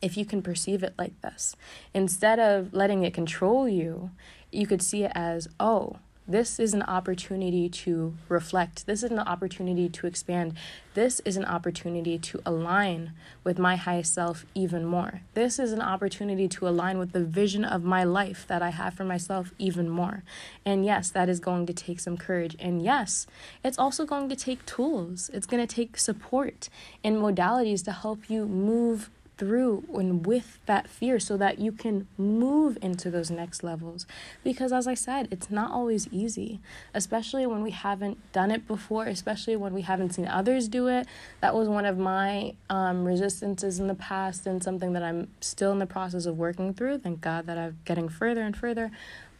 if 0.01 0.15
you 0.15 0.25
can 0.25 0.41
perceive 0.41 0.83
it 0.83 0.93
like 0.97 1.19
this. 1.21 1.55
Instead 1.93 2.39
of 2.39 2.73
letting 2.73 3.03
it 3.03 3.13
control 3.13 3.67
you, 3.67 4.11
you 4.51 4.65
could 4.65 4.81
see 4.81 5.03
it 5.03 5.11
as, 5.13 5.47
oh, 5.59 5.97
this 6.29 6.59
is 6.59 6.75
an 6.75 6.83
opportunity 6.83 7.67
to 7.69 8.13
reflect. 8.29 8.85
This 8.85 9.01
is 9.01 9.09
an 9.09 9.17
opportunity 9.17 9.89
to 9.89 10.05
expand. 10.05 10.53
This 10.93 11.21
is 11.21 11.37
an 11.37 11.45
opportunity 11.45 12.19
to 12.19 12.39
align 12.45 13.13
with 13.43 13.57
my 13.57 13.75
highest 13.75 14.13
self 14.13 14.45
even 14.53 14.85
more. 14.85 15.21
This 15.33 15.57
is 15.57 15.71
an 15.71 15.81
opportunity 15.81 16.47
to 16.47 16.67
align 16.67 16.99
with 16.99 17.13
the 17.13 17.25
vision 17.25 17.65
of 17.65 17.83
my 17.83 18.03
life 18.03 18.45
that 18.47 18.61
I 18.61 18.69
have 18.69 18.93
for 18.93 19.05
myself 19.05 19.51
even 19.57 19.89
more. 19.89 20.23
And 20.63 20.85
yes, 20.85 21.09
that 21.09 21.29
is 21.29 21.39
going 21.39 21.65
to 21.65 21.73
take 21.73 21.99
some 21.99 22.15
courage. 22.15 22.55
And 22.59 22.83
yes, 22.83 23.25
it's 23.63 23.79
also 23.79 24.05
going 24.05 24.29
to 24.29 24.35
take 24.35 24.63
tools, 24.67 25.31
it's 25.33 25.47
going 25.47 25.65
to 25.65 25.75
take 25.75 25.97
support 25.97 26.69
and 27.03 27.17
modalities 27.17 27.83
to 27.85 27.91
help 27.91 28.29
you 28.29 28.45
move 28.45 29.09
through 29.39 29.85
and 29.93 30.25
with 30.25 30.59
that 30.65 30.87
fear 30.87 31.19
so 31.19 31.37
that 31.37 31.57
you 31.57 31.71
can 31.71 32.07
move 32.17 32.77
into 32.81 33.09
those 33.09 33.31
next 33.31 33.63
levels. 33.63 34.05
Because 34.43 34.71
as 34.71 34.85
I 34.85 34.93
said, 34.93 35.29
it's 35.31 35.49
not 35.49 35.71
always 35.71 36.07
easy, 36.11 36.59
especially 36.93 37.47
when 37.47 37.63
we 37.63 37.71
haven't 37.71 38.19
done 38.33 38.51
it 38.51 38.67
before, 38.67 39.05
especially 39.05 39.55
when 39.55 39.73
we 39.73 39.81
haven't 39.81 40.13
seen 40.13 40.27
others 40.27 40.67
do 40.67 40.87
it. 40.87 41.07
That 41.41 41.55
was 41.55 41.67
one 41.69 41.85
of 41.85 41.97
my 41.97 42.53
um, 42.69 43.05
resistances 43.05 43.79
in 43.79 43.87
the 43.87 43.95
past 43.95 44.45
and 44.45 44.61
something 44.61 44.93
that 44.93 45.03
I'm 45.03 45.29
still 45.39 45.71
in 45.71 45.79
the 45.79 45.87
process 45.87 46.25
of 46.25 46.37
working 46.37 46.73
through. 46.73 46.99
Thank 46.99 47.21
God 47.21 47.47
that 47.47 47.57
I'm 47.57 47.79
getting 47.85 48.09
further 48.09 48.41
and 48.41 48.55
further. 48.55 48.91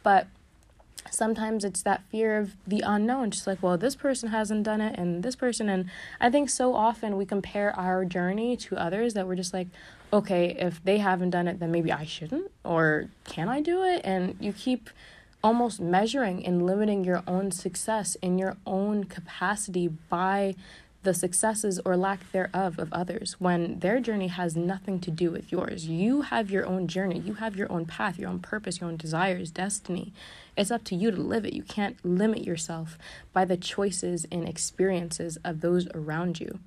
But 0.02 0.26
sometimes 1.10 1.64
it's 1.64 1.82
that 1.82 2.02
fear 2.10 2.38
of 2.38 2.56
the 2.66 2.82
unknown 2.84 3.30
just 3.30 3.46
like 3.46 3.62
well 3.62 3.78
this 3.78 3.94
person 3.94 4.28
hasn't 4.30 4.62
done 4.62 4.80
it 4.80 4.98
and 4.98 5.22
this 5.22 5.36
person. 5.36 5.68
And 5.68 5.90
i 6.20 6.30
think 6.30 6.50
so 6.50 6.74
often 6.74 7.16
we 7.16 7.24
compare 7.24 7.78
our 7.78 8.04
journey 8.04 8.56
to 8.58 8.76
others 8.76 9.14
that 9.14 9.26
we're 9.26 9.36
just 9.36 9.54
like 9.54 9.68
okay 10.12 10.56
if 10.58 10.82
they 10.84 10.98
haven't 10.98 11.30
done 11.30 11.46
it 11.46 11.60
then 11.60 11.70
maybe 11.70 11.92
i 11.92 12.04
shouldn't 12.04 12.50
or 12.64 13.06
can 13.24 13.48
i 13.48 13.60
do 13.60 13.82
it? 13.82 14.00
And 14.04 14.36
you 14.40 14.52
keep 14.52 14.90
almost 15.42 15.80
measuring 15.80 16.44
and 16.44 16.66
limiting 16.66 17.04
your 17.04 17.22
own 17.26 17.50
success 17.50 18.14
in 18.16 18.38
your 18.38 18.56
own 18.66 19.04
capacity 19.04 19.88
by 19.88 20.54
the 21.02 21.14
successes 21.14 21.80
or 21.84 21.96
lack 21.96 22.30
thereof 22.32 22.78
of 22.78 22.92
others 22.92 23.36
when 23.38 23.78
their 23.78 24.00
journey 24.00 24.28
has 24.28 24.54
nothing 24.54 25.00
to 25.00 25.10
do 25.10 25.30
with 25.30 25.50
yours. 25.50 25.86
You 25.86 26.22
have 26.22 26.50
your 26.50 26.66
own 26.66 26.88
journey, 26.88 27.18
you 27.18 27.34
have 27.34 27.56
your 27.56 27.70
own 27.72 27.86
path, 27.86 28.18
your 28.18 28.28
own 28.28 28.40
purpose, 28.40 28.80
your 28.80 28.90
own 28.90 28.96
desires, 28.96 29.50
destiny. 29.50 30.12
It's 30.56 30.70
up 30.70 30.84
to 30.84 30.94
you 30.94 31.10
to 31.10 31.16
live 31.16 31.46
it. 31.46 31.54
You 31.54 31.62
can't 31.62 31.96
limit 32.04 32.44
yourself 32.44 32.98
by 33.32 33.44
the 33.44 33.56
choices 33.56 34.26
and 34.30 34.46
experiences 34.46 35.38
of 35.42 35.60
those 35.60 35.88
around 35.94 36.40
you 36.40 36.58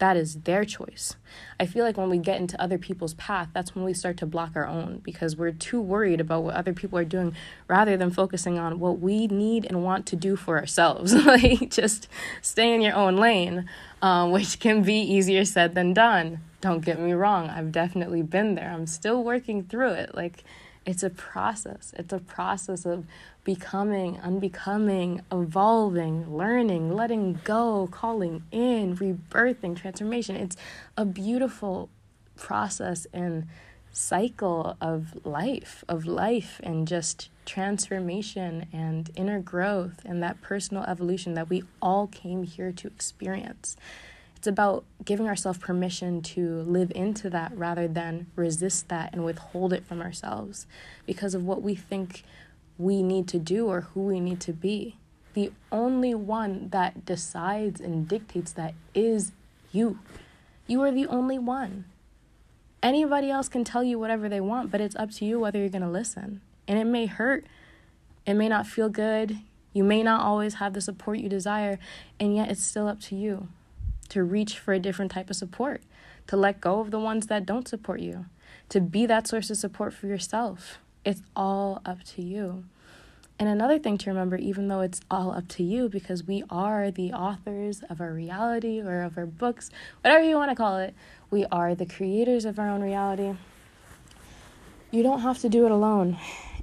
that 0.00 0.16
is 0.16 0.40
their 0.40 0.64
choice. 0.64 1.14
I 1.60 1.66
feel 1.66 1.84
like 1.84 1.96
when 1.96 2.10
we 2.10 2.18
get 2.18 2.40
into 2.40 2.60
other 2.60 2.78
people's 2.78 3.14
path, 3.14 3.50
that's 3.52 3.74
when 3.74 3.84
we 3.84 3.94
start 3.94 4.16
to 4.18 4.26
block 4.26 4.52
our 4.56 4.66
own 4.66 5.00
because 5.04 5.36
we're 5.36 5.52
too 5.52 5.80
worried 5.80 6.20
about 6.20 6.42
what 6.42 6.56
other 6.56 6.72
people 6.72 6.98
are 6.98 7.04
doing 7.04 7.34
rather 7.68 7.96
than 7.96 8.10
focusing 8.10 8.58
on 8.58 8.80
what 8.80 8.98
we 8.98 9.26
need 9.26 9.66
and 9.66 9.84
want 9.84 10.06
to 10.06 10.16
do 10.16 10.36
for 10.36 10.58
ourselves. 10.58 11.14
like, 11.26 11.70
just 11.70 12.08
stay 12.42 12.74
in 12.74 12.80
your 12.80 12.94
own 12.94 13.16
lane, 13.16 13.68
um, 14.02 14.32
which 14.32 14.58
can 14.58 14.82
be 14.82 15.00
easier 15.00 15.44
said 15.44 15.74
than 15.74 15.92
done. 15.92 16.40
Don't 16.60 16.84
get 16.84 16.98
me 16.98 17.12
wrong, 17.12 17.48
I've 17.48 17.70
definitely 17.70 18.22
been 18.22 18.54
there. 18.54 18.70
I'm 18.70 18.86
still 18.86 19.22
working 19.22 19.64
through 19.64 19.92
it. 19.92 20.14
Like, 20.14 20.44
it's 20.86 21.02
a 21.02 21.10
process. 21.10 21.92
It's 21.96 22.12
a 22.12 22.18
process 22.18 22.86
of 22.86 23.06
becoming, 23.44 24.18
unbecoming, 24.18 25.22
evolving, 25.30 26.36
learning, 26.36 26.94
letting 26.94 27.40
go, 27.44 27.88
calling 27.90 28.42
in, 28.50 28.96
rebirthing, 28.96 29.76
transformation. 29.76 30.36
It's 30.36 30.56
a 30.96 31.04
beautiful 31.04 31.90
process 32.36 33.06
and 33.12 33.46
cycle 33.92 34.76
of 34.80 35.26
life, 35.26 35.84
of 35.88 36.06
life 36.06 36.60
and 36.62 36.86
just 36.86 37.28
transformation 37.44 38.66
and 38.72 39.10
inner 39.16 39.40
growth 39.40 40.00
and 40.04 40.22
that 40.22 40.40
personal 40.40 40.84
evolution 40.84 41.34
that 41.34 41.50
we 41.50 41.64
all 41.82 42.06
came 42.06 42.44
here 42.44 42.72
to 42.72 42.86
experience. 42.86 43.76
It's 44.40 44.46
about 44.46 44.86
giving 45.04 45.28
ourselves 45.28 45.58
permission 45.58 46.22
to 46.22 46.62
live 46.62 46.90
into 46.94 47.28
that 47.28 47.52
rather 47.54 47.86
than 47.86 48.28
resist 48.36 48.88
that 48.88 49.12
and 49.12 49.22
withhold 49.22 49.74
it 49.74 49.84
from 49.84 50.00
ourselves 50.00 50.66
because 51.04 51.34
of 51.34 51.44
what 51.44 51.60
we 51.60 51.74
think 51.74 52.22
we 52.78 53.02
need 53.02 53.28
to 53.28 53.38
do 53.38 53.66
or 53.66 53.82
who 53.82 54.00
we 54.00 54.18
need 54.18 54.40
to 54.40 54.54
be. 54.54 54.96
The 55.34 55.52
only 55.70 56.14
one 56.14 56.70
that 56.70 57.04
decides 57.04 57.82
and 57.82 58.08
dictates 58.08 58.52
that 58.52 58.72
is 58.94 59.32
you. 59.72 59.98
You 60.66 60.80
are 60.84 60.90
the 60.90 61.06
only 61.08 61.38
one. 61.38 61.84
Anybody 62.82 63.30
else 63.30 63.50
can 63.50 63.62
tell 63.62 63.84
you 63.84 63.98
whatever 63.98 64.26
they 64.26 64.40
want, 64.40 64.70
but 64.70 64.80
it's 64.80 64.96
up 64.96 65.10
to 65.16 65.26
you 65.26 65.38
whether 65.38 65.58
you're 65.58 65.68
going 65.68 65.82
to 65.82 65.90
listen. 65.90 66.40
And 66.66 66.78
it 66.78 66.86
may 66.86 67.04
hurt, 67.04 67.44
it 68.24 68.32
may 68.32 68.48
not 68.48 68.66
feel 68.66 68.88
good, 68.88 69.36
you 69.74 69.84
may 69.84 70.02
not 70.02 70.22
always 70.22 70.54
have 70.54 70.72
the 70.72 70.80
support 70.80 71.18
you 71.18 71.28
desire, 71.28 71.78
and 72.18 72.34
yet 72.34 72.50
it's 72.50 72.64
still 72.64 72.88
up 72.88 73.00
to 73.00 73.14
you 73.14 73.48
to 74.10 74.22
reach 74.22 74.58
for 74.58 74.74
a 74.74 74.78
different 74.78 75.10
type 75.10 75.30
of 75.30 75.36
support, 75.36 75.82
to 76.26 76.36
let 76.36 76.60
go 76.60 76.80
of 76.80 76.90
the 76.90 77.00
ones 77.00 77.26
that 77.26 77.46
don't 77.46 77.66
support 77.66 78.00
you, 78.00 78.26
to 78.68 78.80
be 78.80 79.06
that 79.06 79.26
source 79.26 79.50
of 79.50 79.56
support 79.56 79.92
for 79.92 80.06
yourself. 80.06 80.78
It's 81.04 81.22
all 81.34 81.80
up 81.84 82.04
to 82.04 82.22
you. 82.22 82.64
And 83.38 83.48
another 83.48 83.78
thing 83.78 83.96
to 83.98 84.10
remember, 84.10 84.36
even 84.36 84.68
though 84.68 84.82
it's 84.82 85.00
all 85.10 85.32
up 85.32 85.48
to 85.48 85.62
you, 85.62 85.88
because 85.88 86.24
we 86.24 86.44
are 86.50 86.90
the 86.90 87.10
authors 87.14 87.82
of 87.88 87.98
our 87.98 88.12
reality 88.12 88.82
or 88.82 89.00
of 89.00 89.16
our 89.16 89.24
books, 89.24 89.70
whatever 90.02 90.22
you 90.22 90.36
want 90.36 90.50
to 90.50 90.54
call 90.54 90.76
it, 90.76 90.94
we 91.30 91.46
are 91.46 91.74
the 91.74 91.86
creators 91.86 92.44
of 92.44 92.58
our 92.58 92.68
own 92.68 92.82
reality. 92.82 93.34
You 94.90 95.02
don't 95.02 95.20
have 95.20 95.38
to 95.38 95.48
do 95.48 95.64
it 95.64 95.70
alone. 95.70 96.18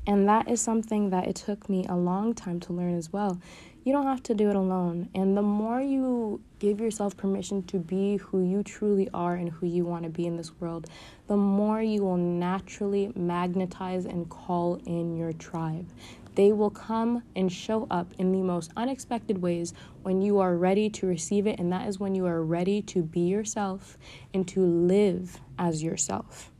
And 0.05 0.29
that 0.29 0.47
is 0.47 0.61
something 0.61 1.09
that 1.09 1.27
it 1.27 1.35
took 1.35 1.67
me 1.67 1.85
a 1.89 1.95
long 1.95 2.35
time 2.35 2.59
to 2.61 2.73
learn 2.73 2.95
as 2.95 3.11
well. 3.11 3.41
You 3.87 3.93
don't 3.93 4.07
have 4.07 4.23
to 4.23 4.33
do 4.33 4.49
it 4.49 4.57
alone. 4.57 5.07
And 5.15 5.37
the 5.37 5.41
more 5.41 5.79
you 5.79 6.41
give 6.59 6.81
yourself 6.81 7.15
permission 7.15 7.63
to 7.67 7.79
be 7.79 8.17
who 8.17 8.43
you 8.43 8.61
truly 8.61 9.07
are 9.13 9.35
and 9.35 9.49
who 9.49 9.65
you 9.65 9.85
want 9.85 10.03
to 10.03 10.09
be 10.09 10.27
in 10.27 10.35
this 10.35 10.51
world, 10.59 10.87
the 11.27 11.37
more 11.37 11.81
you 11.81 12.03
will 12.03 12.17
naturally 12.17 13.13
magnetize 13.15 14.03
and 14.03 14.27
call 14.29 14.81
in 14.85 15.15
your 15.15 15.31
tribe. 15.31 15.87
They 16.35 16.51
will 16.51 16.69
come 16.69 17.23
and 17.33 17.49
show 17.49 17.87
up 17.89 18.11
in 18.19 18.33
the 18.33 18.41
most 18.41 18.73
unexpected 18.75 19.41
ways 19.41 19.73
when 20.03 20.21
you 20.21 20.39
are 20.39 20.57
ready 20.57 20.89
to 20.89 21.07
receive 21.07 21.47
it, 21.47 21.57
and 21.57 21.71
that 21.71 21.87
is 21.87 21.97
when 21.97 22.13
you 22.13 22.25
are 22.25 22.43
ready 22.43 22.81
to 22.81 23.01
be 23.01 23.21
yourself 23.21 23.97
and 24.33 24.45
to 24.49 24.65
live 24.65 25.39
as 25.57 25.81
yourself 25.81 26.51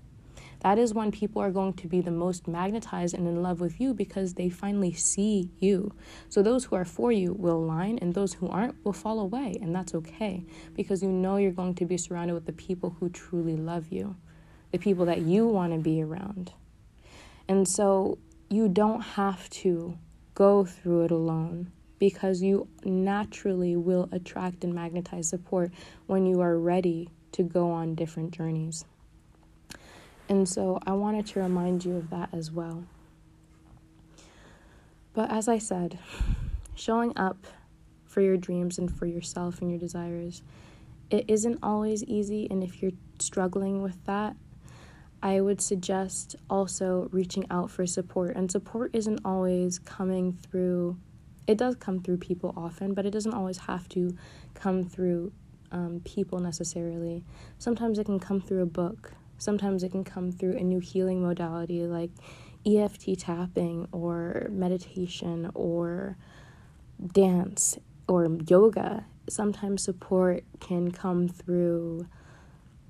that 0.62 0.78
is 0.80 0.94
when 0.94 1.12
people 1.12 1.42
are 1.42 1.52
going 1.52 1.74
to 1.74 1.88
be 1.88 2.02
the 2.02 2.12
most 2.12 2.48
magnetized 2.48 3.14
and 3.14 3.28
in 3.28 3.44
love 3.44 3.60
with 3.60 3.80
you 3.80 3.94
because 3.94 4.34
they 4.34 4.50
finally 4.50 4.94
see 4.94 5.52
you. 5.60 5.94
So 6.30 6.42
those 6.42 6.66
who 6.66 6.76
are 6.76 6.86
for 6.86 7.12
you 7.12 7.34
will 7.34 7.58
align, 7.58 8.00
and 8.00 8.14
those 8.14 8.34
who 8.34 8.48
aren't 8.48 8.84
will 8.84 8.94
fall 8.94 9.20
away, 9.20 9.58
and 9.62 9.76
that's 9.76 9.94
okay 9.94 10.46
because 10.74 11.04
you 11.04 11.10
know 11.10 11.38
you're 11.38 11.52
going 11.52 11.76
to 11.76 11.86
be 11.86 11.98
surrounded 11.98 12.34
with 12.34 12.46
the 12.46 12.54
people 12.54 12.96
who 13.00 13.10
truly 13.10 13.56
love 13.56 13.92
you, 13.92 14.16
the 14.72 14.80
people 14.80 15.06
that 15.06 15.22
you 15.22 15.48
want 15.48 15.74
to 15.74 15.80
be 15.80 16.02
around. 16.02 16.54
And 17.48 17.68
so 17.68 18.18
you 18.50 18.68
don't 18.68 19.02
have 19.02 19.50
to 19.50 19.98
go 20.34 20.66
through 20.66 21.06
it 21.06 21.12
alone. 21.12 21.72
because 22.00 22.42
you 22.42 22.68
naturally 22.84 23.76
will 23.76 24.10
attract 24.12 24.64
and 24.64 24.74
magnetize 24.74 25.30
support 25.30 25.72
when 26.06 26.26
you 26.26 26.42
are 26.42 26.58
ready 26.58 27.10
to 27.32 27.44
go 27.44 27.72
on 27.72 27.96
different 27.96 28.32
journeys. 28.32 28.86
And 30.30 30.48
so 30.48 30.80
I 30.86 30.94
wanted 30.94 31.26
to 31.28 31.40
remind 31.40 31.86
you 31.86 31.96
of 31.96 32.10
that 32.10 32.30
as 32.34 32.52
well. 32.52 32.84
But 35.14 35.32
as 35.32 35.48
I 35.48 35.58
said, 35.58 35.98
showing 36.76 37.18
up 37.18 37.48
for 38.06 38.22
your 38.22 38.38
dreams 38.38 38.78
and 38.78 38.92
for 38.92 39.06
yourself 39.06 39.62
and 39.62 39.70
your 39.70 39.80
desires, 39.80 40.44
it 41.10 41.26
isn't 41.28 41.60
always 41.64 42.04
easy. 42.04 42.48
And 42.52 42.64
if 42.64 42.82
you're 42.82 42.92
struggling 43.20 43.82
with 43.82 44.04
that, 44.06 44.36
I 45.22 45.42
would 45.42 45.62
suggest 45.62 46.36
also 46.50 47.10
reaching 47.12 47.46
out 47.50 47.72
for 47.72 47.86
support. 47.88 48.36
And 48.36 48.52
support 48.52 48.92
isn't 48.94 49.22
always 49.26 49.80
coming 49.80 50.34
through, 50.34 50.98
it 51.48 51.58
does 51.58 51.76
come 51.76 52.02
through 52.02 52.18
people 52.18 52.54
often, 52.56 52.94
but 52.94 53.06
it 53.06 53.12
doesn't 53.12 53.34
always 53.34 53.58
have 53.58 53.90
to 53.90 54.16
come 54.54 54.84
through 54.84 55.32
um, 55.72 56.02
people 56.06 56.40
necessarily. 56.40 57.24
Sometimes 57.58 57.98
it 57.98 58.06
can 58.06 58.20
come 58.20 58.42
through 58.42 58.62
a 58.62 58.68
book, 58.68 59.14
sometimes 59.38 59.84
it 59.84 59.92
can 59.92 60.04
come 60.04 60.32
through 60.32 60.58
a 60.58 60.64
new 60.64 60.80
healing 60.80 61.22
modality 61.22 61.84
like 61.84 62.12
EFT 62.66 63.20
tapping 63.20 63.88
or 63.92 64.48
meditation 64.52 65.50
or 65.54 66.18
dance 67.14 67.78
or 68.08 68.28
yoga. 68.48 69.06
Sometimes 69.30 69.84
support 69.84 70.44
can 70.60 70.92
come 70.92 71.28
through 71.28 72.08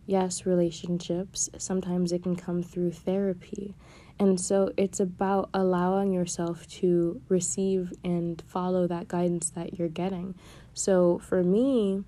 yes, 0.07 0.45
relationships, 0.45 1.49
sometimes 1.57 2.11
it 2.11 2.23
can 2.23 2.35
come 2.35 2.63
through 2.63 2.91
therapy. 2.91 3.75
And 4.17 4.39
so 4.39 4.71
it's 4.77 4.99
about 4.99 5.49
allowing 5.53 6.11
yourself 6.11 6.65
to 6.67 7.21
receive 7.29 7.93
and 8.03 8.41
follow 8.47 8.87
that 8.87 9.07
guidance 9.07 9.51
that 9.51 9.77
you're 9.77 9.89
getting. 9.89 10.33
So 10.73 11.19
for 11.19 11.43
me, 11.43 12.03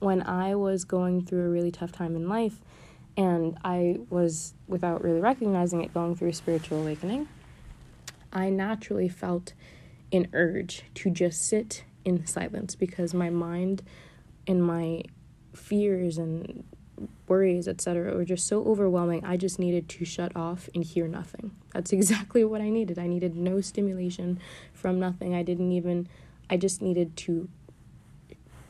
when 0.00 0.22
I 0.22 0.56
was 0.56 0.84
going 0.84 1.24
through 1.24 1.44
a 1.44 1.48
really 1.48 1.70
tough 1.70 1.92
time 1.92 2.16
in 2.16 2.28
life, 2.28 2.60
and 3.16 3.56
I 3.64 3.98
was, 4.10 4.54
without 4.66 5.02
really 5.02 5.20
recognizing 5.20 5.82
it, 5.82 5.94
going 5.94 6.16
through 6.16 6.30
a 6.30 6.34
spiritual 6.34 6.82
awakening, 6.82 7.28
I 8.32 8.50
naturally 8.50 9.08
felt 9.08 9.52
an 10.12 10.28
urge 10.32 10.84
to 10.94 11.10
just 11.10 11.46
sit 11.46 11.84
in 12.04 12.26
silence 12.26 12.74
because 12.74 13.14
my 13.14 13.30
mind 13.30 13.82
and 14.46 14.62
my 14.62 15.02
fears 15.54 16.18
and 16.18 16.64
worries, 17.28 17.66
etc., 17.68 18.14
were 18.14 18.24
just 18.24 18.46
so 18.46 18.64
overwhelming. 18.64 19.24
I 19.24 19.36
just 19.36 19.58
needed 19.58 19.88
to 19.90 20.04
shut 20.04 20.34
off 20.36 20.68
and 20.74 20.84
hear 20.84 21.08
nothing. 21.08 21.52
That's 21.72 21.92
exactly 21.98 22.44
what 22.44 22.60
I 22.60 22.70
needed. 22.70 22.98
I 22.98 23.06
needed 23.06 23.36
no 23.36 23.60
stimulation 23.60 24.40
from 24.72 24.98
nothing. 24.98 25.34
I 25.34 25.42
didn't 25.42 25.72
even, 25.72 26.08
I 26.50 26.56
just 26.56 26.82
needed 26.82 27.16
to 27.18 27.48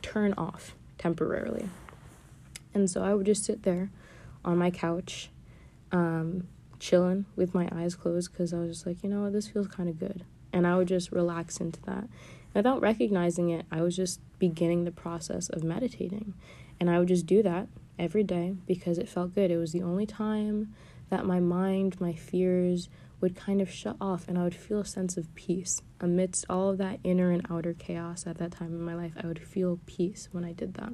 turn 0.01 0.33
off 0.37 0.75
temporarily. 0.97 1.67
And 2.73 2.89
so 2.89 3.03
I 3.03 3.13
would 3.13 3.25
just 3.25 3.43
sit 3.43 3.63
there 3.63 3.89
on 4.45 4.57
my 4.57 4.71
couch, 4.71 5.29
um, 5.91 6.47
chilling 6.79 7.25
with 7.35 7.53
my 7.53 7.67
eyes 7.71 7.95
closed 7.95 8.31
because 8.31 8.53
I 8.53 8.59
was 8.59 8.69
just 8.69 8.85
like, 8.85 9.03
you 9.03 9.09
know, 9.09 9.29
this 9.29 9.47
feels 9.47 9.67
kind 9.67 9.89
of 9.89 9.99
good. 9.99 10.23
And 10.53 10.65
I 10.65 10.77
would 10.77 10.87
just 10.87 11.11
relax 11.11 11.57
into 11.57 11.81
that. 11.83 12.07
Without 12.53 12.81
recognizing 12.81 13.49
it, 13.49 13.65
I 13.71 13.81
was 13.81 13.95
just 13.95 14.21
beginning 14.39 14.85
the 14.85 14.91
process 14.91 15.49
of 15.49 15.63
meditating. 15.63 16.33
And 16.79 16.89
I 16.89 16.99
would 16.99 17.09
just 17.09 17.25
do 17.25 17.43
that 17.43 17.67
every 17.99 18.23
day 18.23 18.55
because 18.65 18.97
it 18.97 19.09
felt 19.09 19.35
good. 19.35 19.51
It 19.51 19.57
was 19.57 19.73
the 19.73 19.81
only 19.81 20.05
time 20.05 20.73
that 21.09 21.25
my 21.25 21.39
mind, 21.39 21.99
my 21.99 22.13
fears 22.13 22.87
would 23.21 23.35
kind 23.35 23.61
of 23.61 23.71
shut 23.71 23.95
off 23.99 24.27
and 24.27 24.37
I 24.37 24.43
would 24.43 24.55
feel 24.55 24.79
a 24.79 24.85
sense 24.85 25.17
of 25.17 25.33
peace. 25.35 25.81
Amidst 25.99 26.45
all 26.49 26.69
of 26.69 26.77
that 26.77 26.99
inner 27.03 27.31
and 27.31 27.45
outer 27.49 27.73
chaos 27.73 28.27
at 28.27 28.37
that 28.37 28.51
time 28.51 28.67
in 28.67 28.81
my 28.81 28.95
life, 28.95 29.13
I 29.21 29.27
would 29.27 29.39
feel 29.39 29.79
peace 29.85 30.29
when 30.31 30.45
I 30.45 30.51
did 30.51 30.75
that. 30.75 30.93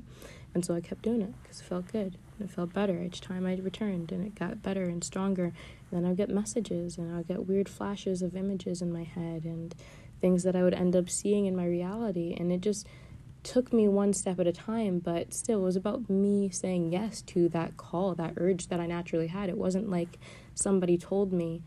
And 0.54 0.64
so 0.66 0.76
I 0.76 0.82
kept 0.82 1.02
doing 1.02 1.22
it 1.22 1.34
because 1.42 1.62
it 1.62 1.66
felt 1.66 1.92
good 1.92 2.18
it 2.42 2.50
felt 2.50 2.74
better 2.74 3.02
each 3.02 3.22
time 3.22 3.46
I 3.46 3.56
returned 3.56 4.12
and 4.12 4.26
it 4.26 4.36
got 4.36 4.62
better 4.62 4.84
and 4.84 5.04
stronger. 5.04 5.46
And 5.46 5.54
then 5.92 6.06
I'd 6.06 6.18
get 6.18 6.30
messages 6.30 6.98
and 6.98 7.16
I'd 7.16 7.28
get 7.28 7.48
weird 7.48 7.70
flashes 7.70 8.22
of 8.22 8.36
images 8.36 8.82
in 8.82 8.92
my 8.92 9.04
head 9.04 9.44
and 9.46 9.74
things 10.20 10.44
that 10.44 10.56
I 10.56 10.64
would 10.64 10.74
end 10.74 10.96
up 10.96 11.10
seeing 11.10 11.46
in 11.46 11.56
my 11.56 11.66
reality. 11.66 12.36
And 12.38 12.52
it 12.52 12.62
just 12.62 12.88
took 13.44 13.74
me 13.74 13.88
one 13.88 14.14
step 14.14 14.40
at 14.40 14.48
a 14.48 14.52
time, 14.52 15.00
but 15.00 15.34
still, 15.34 15.62
it 15.62 15.66
was 15.66 15.76
about 15.76 16.10
me 16.10 16.50
saying 16.50 16.92
yes 16.92 17.22
to 17.24 17.50
that 17.50 17.76
call, 17.78 18.14
that 18.16 18.34
urge 18.38 18.68
that 18.68 18.80
I 18.80 18.86
naturally 18.86 19.28
had. 19.28 19.50
It 19.50 19.58
wasn't 19.58 19.90
like 19.90 20.20
somebody 20.54 20.98
told 20.98 21.34
me, 21.34 21.62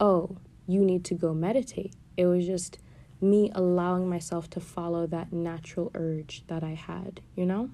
oh, 0.00 0.36
you 0.66 0.84
need 0.84 1.04
to 1.04 1.14
go 1.14 1.32
meditate. 1.32 1.94
It 2.16 2.26
was 2.26 2.46
just 2.46 2.78
me 3.20 3.50
allowing 3.54 4.08
myself 4.08 4.50
to 4.50 4.60
follow 4.60 5.06
that 5.06 5.32
natural 5.32 5.90
urge 5.94 6.42
that 6.48 6.64
I 6.64 6.70
had, 6.70 7.20
you 7.36 7.46
know? 7.46 7.70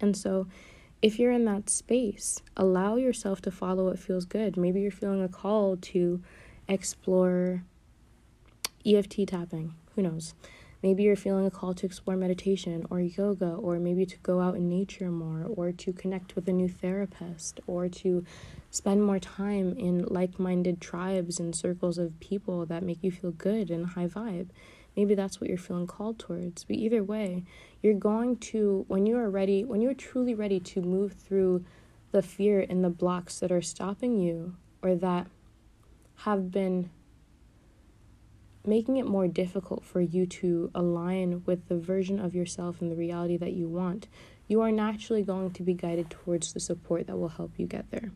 And 0.00 0.16
so, 0.16 0.46
if 1.02 1.18
you're 1.18 1.32
in 1.32 1.44
that 1.44 1.68
space, 1.70 2.42
allow 2.56 2.96
yourself 2.96 3.40
to 3.42 3.50
follow 3.50 3.84
what 3.84 3.98
feels 3.98 4.24
good. 4.24 4.56
Maybe 4.56 4.80
you're 4.80 4.90
feeling 4.90 5.22
a 5.22 5.28
call 5.28 5.76
to 5.76 6.22
explore 6.68 7.62
EFT 8.84 9.26
tapping. 9.28 9.74
Who 9.94 10.02
knows? 10.02 10.34
Maybe 10.82 11.02
you're 11.02 11.16
feeling 11.16 11.46
a 11.46 11.50
call 11.50 11.74
to 11.74 11.86
explore 11.86 12.16
meditation 12.16 12.86
or 12.90 13.00
yoga, 13.00 13.54
or 13.54 13.78
maybe 13.78 14.06
to 14.06 14.16
go 14.18 14.40
out 14.40 14.56
in 14.56 14.68
nature 14.68 15.10
more, 15.10 15.46
or 15.48 15.72
to 15.72 15.92
connect 15.92 16.36
with 16.36 16.48
a 16.48 16.52
new 16.52 16.68
therapist, 16.68 17.60
or 17.66 17.88
to 17.88 18.24
spend 18.70 19.02
more 19.02 19.18
time 19.18 19.74
in 19.76 20.04
like 20.04 20.38
minded 20.38 20.80
tribes 20.80 21.40
and 21.40 21.56
circles 21.56 21.98
of 21.98 22.20
people 22.20 22.66
that 22.66 22.82
make 22.82 23.02
you 23.02 23.10
feel 23.10 23.32
good 23.32 23.70
and 23.70 23.86
high 23.86 24.06
vibe. 24.06 24.48
Maybe 24.96 25.14
that's 25.14 25.40
what 25.40 25.48
you're 25.48 25.58
feeling 25.58 25.86
called 25.86 26.18
towards. 26.18 26.64
But 26.64 26.76
either 26.76 27.04
way, 27.04 27.44
you're 27.82 27.94
going 27.94 28.38
to, 28.38 28.84
when 28.88 29.06
you 29.06 29.16
are 29.18 29.28
ready, 29.28 29.64
when 29.64 29.80
you're 29.80 29.94
truly 29.94 30.34
ready 30.34 30.58
to 30.60 30.80
move 30.80 31.12
through 31.12 31.64
the 32.12 32.22
fear 32.22 32.64
and 32.68 32.82
the 32.82 32.90
blocks 32.90 33.40
that 33.40 33.52
are 33.52 33.62
stopping 33.62 34.18
you 34.18 34.56
or 34.82 34.94
that 34.94 35.26
have 36.20 36.50
been 36.50 36.90
making 38.64 38.96
it 38.96 39.06
more 39.06 39.28
difficult 39.28 39.84
for 39.84 40.00
you 40.00 40.26
to 40.26 40.70
align 40.74 41.42
with 41.46 41.68
the 41.68 41.76
version 41.76 42.18
of 42.18 42.34
yourself 42.34 42.80
and 42.80 42.90
the 42.90 42.96
reality 42.96 43.36
that 43.36 43.52
you 43.52 43.68
want, 43.68 44.08
you 44.48 44.60
are 44.60 44.72
naturally 44.72 45.22
going 45.22 45.50
to 45.52 45.62
be 45.62 45.74
guided 45.74 46.10
towards 46.10 46.52
the 46.52 46.60
support 46.60 47.06
that 47.06 47.16
will 47.16 47.28
help 47.28 47.52
you 47.58 47.66
get 47.66 47.90
there. 47.90 48.10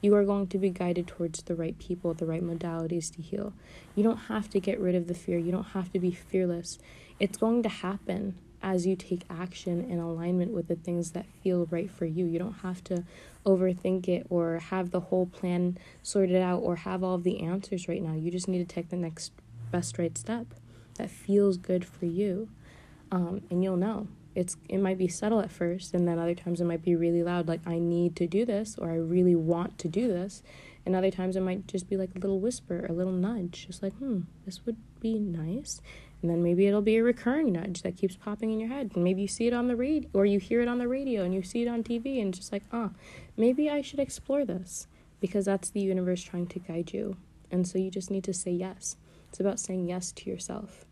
You 0.00 0.14
are 0.14 0.24
going 0.24 0.46
to 0.48 0.58
be 0.58 0.70
guided 0.70 1.06
towards 1.06 1.42
the 1.42 1.54
right 1.54 1.78
people, 1.78 2.14
the 2.14 2.26
right 2.26 2.42
modalities 2.42 3.14
to 3.16 3.22
heal. 3.22 3.52
You 3.94 4.02
don't 4.02 4.16
have 4.16 4.48
to 4.50 4.60
get 4.60 4.80
rid 4.80 4.94
of 4.94 5.08
the 5.08 5.14
fear. 5.14 5.38
You 5.38 5.52
don't 5.52 5.68
have 5.68 5.92
to 5.92 5.98
be 5.98 6.12
fearless. 6.12 6.78
It's 7.18 7.36
going 7.36 7.62
to 7.64 7.68
happen 7.68 8.36
as 8.62 8.86
you 8.86 8.96
take 8.96 9.22
action 9.30 9.90
in 9.90 9.98
alignment 9.98 10.52
with 10.52 10.68
the 10.68 10.76
things 10.76 11.12
that 11.12 11.26
feel 11.42 11.66
right 11.70 11.90
for 11.90 12.04
you. 12.04 12.26
You 12.26 12.38
don't 12.38 12.58
have 12.62 12.84
to 12.84 13.04
overthink 13.46 14.08
it 14.08 14.26
or 14.28 14.58
have 14.58 14.90
the 14.90 15.00
whole 15.00 15.26
plan 15.26 15.78
sorted 16.02 16.42
out 16.42 16.58
or 16.58 16.76
have 16.76 17.02
all 17.02 17.14
of 17.14 17.24
the 17.24 17.40
answers 17.40 17.88
right 17.88 18.02
now. 18.02 18.14
You 18.14 18.30
just 18.30 18.48
need 18.48 18.66
to 18.66 18.74
take 18.74 18.90
the 18.90 18.96
next 18.96 19.32
best 19.70 19.98
right 19.98 20.16
step 20.16 20.46
that 20.96 21.10
feels 21.10 21.56
good 21.56 21.84
for 21.84 22.06
you. 22.06 22.48
Um, 23.10 23.42
and 23.50 23.64
you'll 23.64 23.76
know. 23.76 24.08
It's 24.34 24.56
it 24.68 24.78
might 24.78 24.98
be 24.98 25.08
subtle 25.08 25.40
at 25.40 25.50
first 25.50 25.92
and 25.94 26.06
then 26.06 26.18
other 26.18 26.34
times 26.34 26.60
it 26.60 26.64
might 26.64 26.84
be 26.84 26.94
really 26.94 27.22
loud 27.22 27.48
like 27.48 27.66
I 27.66 27.78
need 27.78 28.14
to 28.16 28.26
do 28.26 28.44
this 28.44 28.76
or 28.78 28.90
I 28.90 28.96
really 28.96 29.34
want 29.34 29.78
to 29.78 29.88
do 29.88 30.08
this. 30.08 30.42
And 30.86 30.96
other 30.96 31.10
times 31.10 31.36
it 31.36 31.42
might 31.42 31.66
just 31.66 31.88
be 31.88 31.96
like 31.96 32.10
a 32.14 32.18
little 32.18 32.40
whisper, 32.40 32.86
a 32.88 32.92
little 32.92 33.12
nudge, 33.12 33.66
just 33.66 33.82
like, 33.82 33.92
hmm, 33.94 34.20
this 34.46 34.64
would 34.64 34.76
be 35.00 35.18
nice. 35.18 35.82
And 36.22 36.30
then 36.30 36.42
maybe 36.42 36.66
it'll 36.66 36.82
be 36.82 36.96
a 36.96 37.02
recurring 37.02 37.52
nudge 37.52 37.82
that 37.82 37.96
keeps 37.96 38.16
popping 38.16 38.52
in 38.52 38.60
your 38.60 38.68
head. 38.68 38.92
And 38.94 39.04
maybe 39.04 39.22
you 39.22 39.28
see 39.28 39.46
it 39.46 39.52
on 39.52 39.68
the 39.68 39.76
radio 39.76 40.08
or 40.12 40.26
you 40.26 40.38
hear 40.38 40.60
it 40.60 40.68
on 40.68 40.78
the 40.78 40.88
radio 40.88 41.24
and 41.24 41.34
you 41.34 41.42
see 41.42 41.62
it 41.62 41.68
on 41.68 41.82
TV 41.82 42.20
and 42.20 42.32
just 42.32 42.52
like, 42.52 42.62
ah, 42.72 42.90
oh, 42.92 42.96
maybe 43.36 43.70
I 43.70 43.82
should 43.82 44.00
explore 44.00 44.44
this 44.44 44.86
because 45.20 45.44
that's 45.44 45.70
the 45.70 45.80
universe 45.80 46.22
trying 46.22 46.46
to 46.48 46.58
guide 46.58 46.92
you. 46.92 47.16
And 47.50 47.66
so 47.66 47.78
you 47.78 47.90
just 47.90 48.10
need 48.10 48.24
to 48.24 48.34
say 48.34 48.50
yes. 48.50 48.96
It's 49.28 49.40
about 49.40 49.60
saying 49.60 49.88
yes 49.88 50.12
to 50.12 50.30
yourself. 50.30 50.84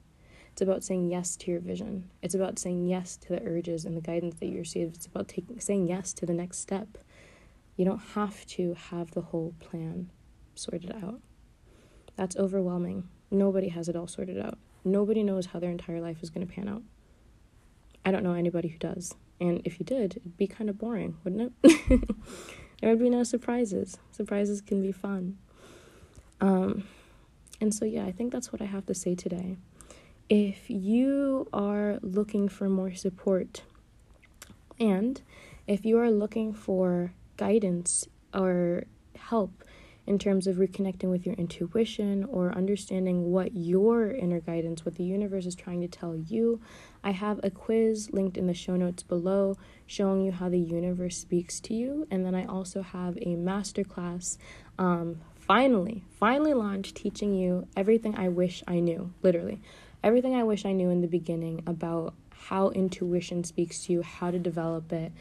It's 0.59 0.63
about 0.65 0.83
saying 0.83 1.09
yes 1.09 1.37
to 1.37 1.53
your 1.53 1.61
vision. 1.61 2.11
It's 2.21 2.35
about 2.35 2.59
saying 2.59 2.89
yes 2.89 3.17
to 3.19 3.29
the 3.29 3.41
urges 3.45 3.85
and 3.85 3.97
the 3.97 4.01
guidance 4.01 4.35
that 4.41 4.47
you 4.47 4.59
receive. 4.59 4.91
It's 4.93 5.07
about 5.07 5.29
taking 5.29 5.61
saying 5.61 5.87
yes 5.87 6.13
to 6.15 6.27
the 6.27 6.33
next 6.33 6.59
step. 6.59 6.99
You 7.77 7.85
don't 7.85 8.03
have 8.17 8.45
to 8.47 8.75
have 8.75 9.13
the 9.13 9.21
whole 9.21 9.55
plan 9.61 10.11
sorted 10.57 10.91
out. 11.01 11.21
That's 12.17 12.35
overwhelming. 12.35 13.09
Nobody 13.31 13.69
has 13.69 13.89
it 13.89 13.95
all 13.95 14.09
sorted 14.09 14.37
out. 14.37 14.59
Nobody 14.83 15.23
knows 15.23 15.47
how 15.47 15.61
their 15.61 15.71
entire 15.71 16.01
life 16.01 16.25
is 16.25 16.31
going 16.31 16.45
to 16.45 16.53
pan 16.53 16.69
out. 16.69 16.83
I 18.05 18.11
don't 18.11 18.25
know 18.25 18.33
anybody 18.33 18.67
who 18.67 18.79
does. 18.79 19.15
And 19.41 19.63
if 19.65 19.79
you 19.79 19.87
did, 19.87 20.17
it'd 20.17 20.37
be 20.37 20.49
kind 20.49 20.69
of 20.69 20.77
boring, 20.77 21.19
wouldn't 21.23 21.53
it? 21.63 21.87
there 22.81 22.91
would 22.91 22.99
be 22.99 23.11
no 23.11 23.23
surprises. 23.23 23.97
Surprises 24.11 24.61
can 24.61 24.83
be 24.83 24.91
fun. 24.91 25.39
Um, 26.41 26.83
and 27.61 27.73
so, 27.73 27.85
yeah, 27.85 28.07
I 28.07 28.11
think 28.11 28.33
that's 28.33 28.53
what 28.53 28.61
I 28.61 28.65
have 28.65 28.87
to 28.87 28.95
say 28.95 29.15
today. 29.15 29.57
If 30.29 30.69
you 30.69 31.49
are 31.55 31.99
looking 32.03 32.51
for 32.51 32.69
more 32.69 32.95
support 32.95 33.63
and 34.79 35.23
if 35.67 35.87
you 35.87 35.99
are 35.99 36.11
looking 36.11 36.53
for 36.53 37.15
guidance 37.39 38.07
or 38.35 38.85
help 39.17 39.65
in 40.07 40.19
terms 40.19 40.47
of 40.47 40.57
reconnecting 40.57 41.11
with 41.11 41.25
your 41.25 41.35
intuition 41.37 42.25
or 42.25 42.55
understanding 42.55 43.31
what 43.31 43.55
your 43.55 44.11
inner 44.11 44.41
guidance, 44.41 44.85
what 44.85 44.97
the 44.97 45.05
universe 45.05 45.47
is 45.47 45.55
trying 45.55 45.81
to 45.81 45.89
tell 45.89 46.15
you, 46.15 46.61
I 47.03 47.13
have 47.13 47.41
a 47.43 47.51
quiz 47.51 48.11
linked 48.13 48.37
in 48.37 48.47
the 48.47 48.55
show 48.55 48.77
notes 48.77 49.03
below 49.03 49.57
showing 49.87 50.23
you 50.23 50.33
how 50.33 50.51
the 50.51 50.59
universe 50.59 51.17
speaks 51.17 51.59
to 51.61 51.75
you. 51.75 52.07
And 52.11 52.25
then 52.25 52.35
I 52.35 52.45
also 52.45 52.83
have 52.83 53.17
a 53.19 53.37
masterclass 53.37 54.37
um, 54.79 55.21
finally, 55.37 56.05
finally 56.19 56.55
launched 56.55 56.97
teaching 56.97 57.35
you 57.35 57.67
everything 57.77 58.15
I 58.15 58.29
wish 58.29 58.63
I 58.67 58.81
knew, 58.81 59.13
literally. 59.23 59.61
Everything 60.09 60.35
I 60.35 60.43
wish 60.43 60.65
I 60.65 60.73
knew 60.73 60.89
in 60.89 61.03
the 61.03 61.07
beginning 61.07 61.63
about 61.67 62.15
how 62.31 62.71
intuition 62.71 63.45
speaks 63.45 63.85
to 63.85 63.93
you, 63.93 64.01
how 64.01 64.31
to 64.31 64.39
develop 64.39 64.91
it, 64.91 65.13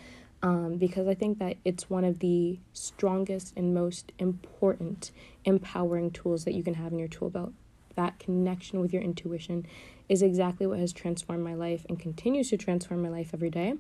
um, 0.42 0.78
because 0.78 1.10
I 1.10 1.14
think 1.14 1.40
that 1.40 1.58
it's 1.66 1.90
one 1.90 2.06
of 2.06 2.20
the 2.20 2.58
strongest 2.72 3.52
and 3.58 3.74
most 3.74 4.14
important 4.18 5.12
empowering 5.44 6.10
tools 6.12 6.46
that 6.46 6.54
you 6.54 6.64
can 6.64 6.76
have 6.76 6.94
in 6.94 7.00
your 7.00 7.10
tool 7.10 7.30
belt. 7.30 7.52
That 7.96 8.18
connection 8.18 8.80
with 8.80 8.94
your 8.94 9.02
intuition 9.02 9.66
is 10.08 10.22
exactly 10.22 10.66
what 10.66 10.80
has 10.80 10.94
transformed 10.94 11.44
my 11.44 11.54
life 11.54 11.86
and 11.90 12.00
continues 12.00 12.50
to 12.52 12.58
transform 12.58 13.02
my 13.02 13.10
life 13.10 13.32
every 13.34 13.50
day. 13.50 13.74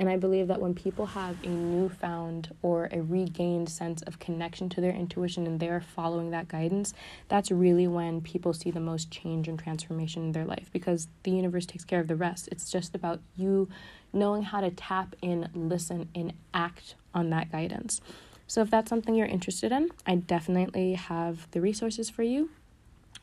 And 0.00 0.08
I 0.08 0.16
believe 0.16 0.46
that 0.46 0.60
when 0.60 0.74
people 0.74 1.06
have 1.06 1.36
a 1.42 1.48
newfound 1.48 2.54
or 2.62 2.88
a 2.92 3.02
regained 3.02 3.68
sense 3.68 4.00
of 4.02 4.20
connection 4.20 4.68
to 4.70 4.80
their 4.80 4.92
intuition 4.92 5.46
and 5.46 5.58
they're 5.58 5.80
following 5.80 6.30
that 6.30 6.46
guidance, 6.46 6.94
that's 7.28 7.50
really 7.50 7.88
when 7.88 8.20
people 8.20 8.52
see 8.52 8.70
the 8.70 8.80
most 8.80 9.10
change 9.10 9.48
and 9.48 9.58
transformation 9.58 10.22
in 10.22 10.32
their 10.32 10.44
life 10.44 10.70
because 10.72 11.08
the 11.24 11.32
universe 11.32 11.66
takes 11.66 11.84
care 11.84 11.98
of 11.98 12.06
the 12.06 12.14
rest. 12.14 12.48
It's 12.52 12.70
just 12.70 12.94
about 12.94 13.20
you 13.36 13.68
knowing 14.12 14.44
how 14.44 14.60
to 14.60 14.70
tap 14.70 15.16
in, 15.20 15.48
listen, 15.52 16.08
and 16.14 16.32
act 16.54 16.94
on 17.12 17.30
that 17.30 17.50
guidance. 17.50 18.00
So 18.46 18.62
if 18.62 18.70
that's 18.70 18.88
something 18.88 19.14
you're 19.14 19.26
interested 19.26 19.72
in, 19.72 19.90
I 20.06 20.14
definitely 20.14 20.94
have 20.94 21.50
the 21.50 21.60
resources 21.60 22.08
for 22.08 22.22
you, 22.22 22.50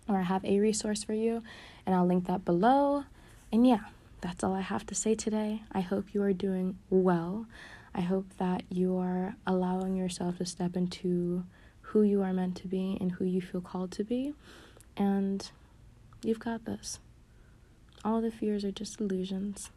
or 0.08 0.18
I 0.18 0.24
have 0.24 0.46
a 0.46 0.60
resource 0.60 1.04
for 1.04 1.14
you, 1.14 1.42
and 1.86 1.96
I'll 1.96 2.06
link 2.06 2.28
that 2.28 2.46
below. 2.46 3.06
And 3.52 3.66
yeah, 3.66 3.86
that's 4.26 4.44
all 4.44 4.56
I 4.56 4.62
have 4.62 4.88
to 4.88 4.96
say 4.96 5.14
today. 5.14 5.62
I 5.72 5.82
hope 5.82 6.16
you 6.16 6.24
are 6.24 6.34
doing 6.34 6.80
well. 6.90 7.46
I 7.94 8.02
hope 8.02 8.26
that 8.40 8.64
you 8.72 8.98
are 8.98 9.36
allowing 9.46 9.96
yourself 9.96 10.40
to 10.40 10.48
step 10.48 10.76
into 10.76 11.44
who 11.82 12.02
you 12.02 12.24
are 12.24 12.34
meant 12.34 12.56
to 12.58 12.68
be 12.68 12.98
and 13.00 13.12
who 13.12 13.26
you 13.26 13.40
feel 13.40 13.62
called 13.62 13.92
to 13.92 14.04
be. 14.04 14.34
And 14.98 15.48
you've 16.24 16.40
got 16.40 16.66
this. 16.66 16.98
All 18.04 18.20
the 18.20 18.32
fears 18.32 18.66
are 18.66 18.72
just 18.72 19.00
illusions. 19.00 19.70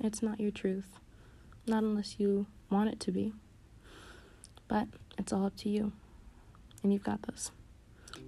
It's 0.00 0.22
not 0.22 0.38
your 0.38 0.50
truth. 0.50 1.00
Not 1.66 1.82
unless 1.82 2.16
you 2.18 2.44
want 2.68 2.90
it 2.90 3.00
to 3.00 3.10
be. 3.10 3.32
But 4.68 4.88
it's 5.16 5.32
all 5.32 5.46
up 5.46 5.56
to 5.60 5.70
you. 5.70 5.92
And 6.82 6.92
you've 6.92 7.04
got 7.04 7.22
this. 7.22 7.52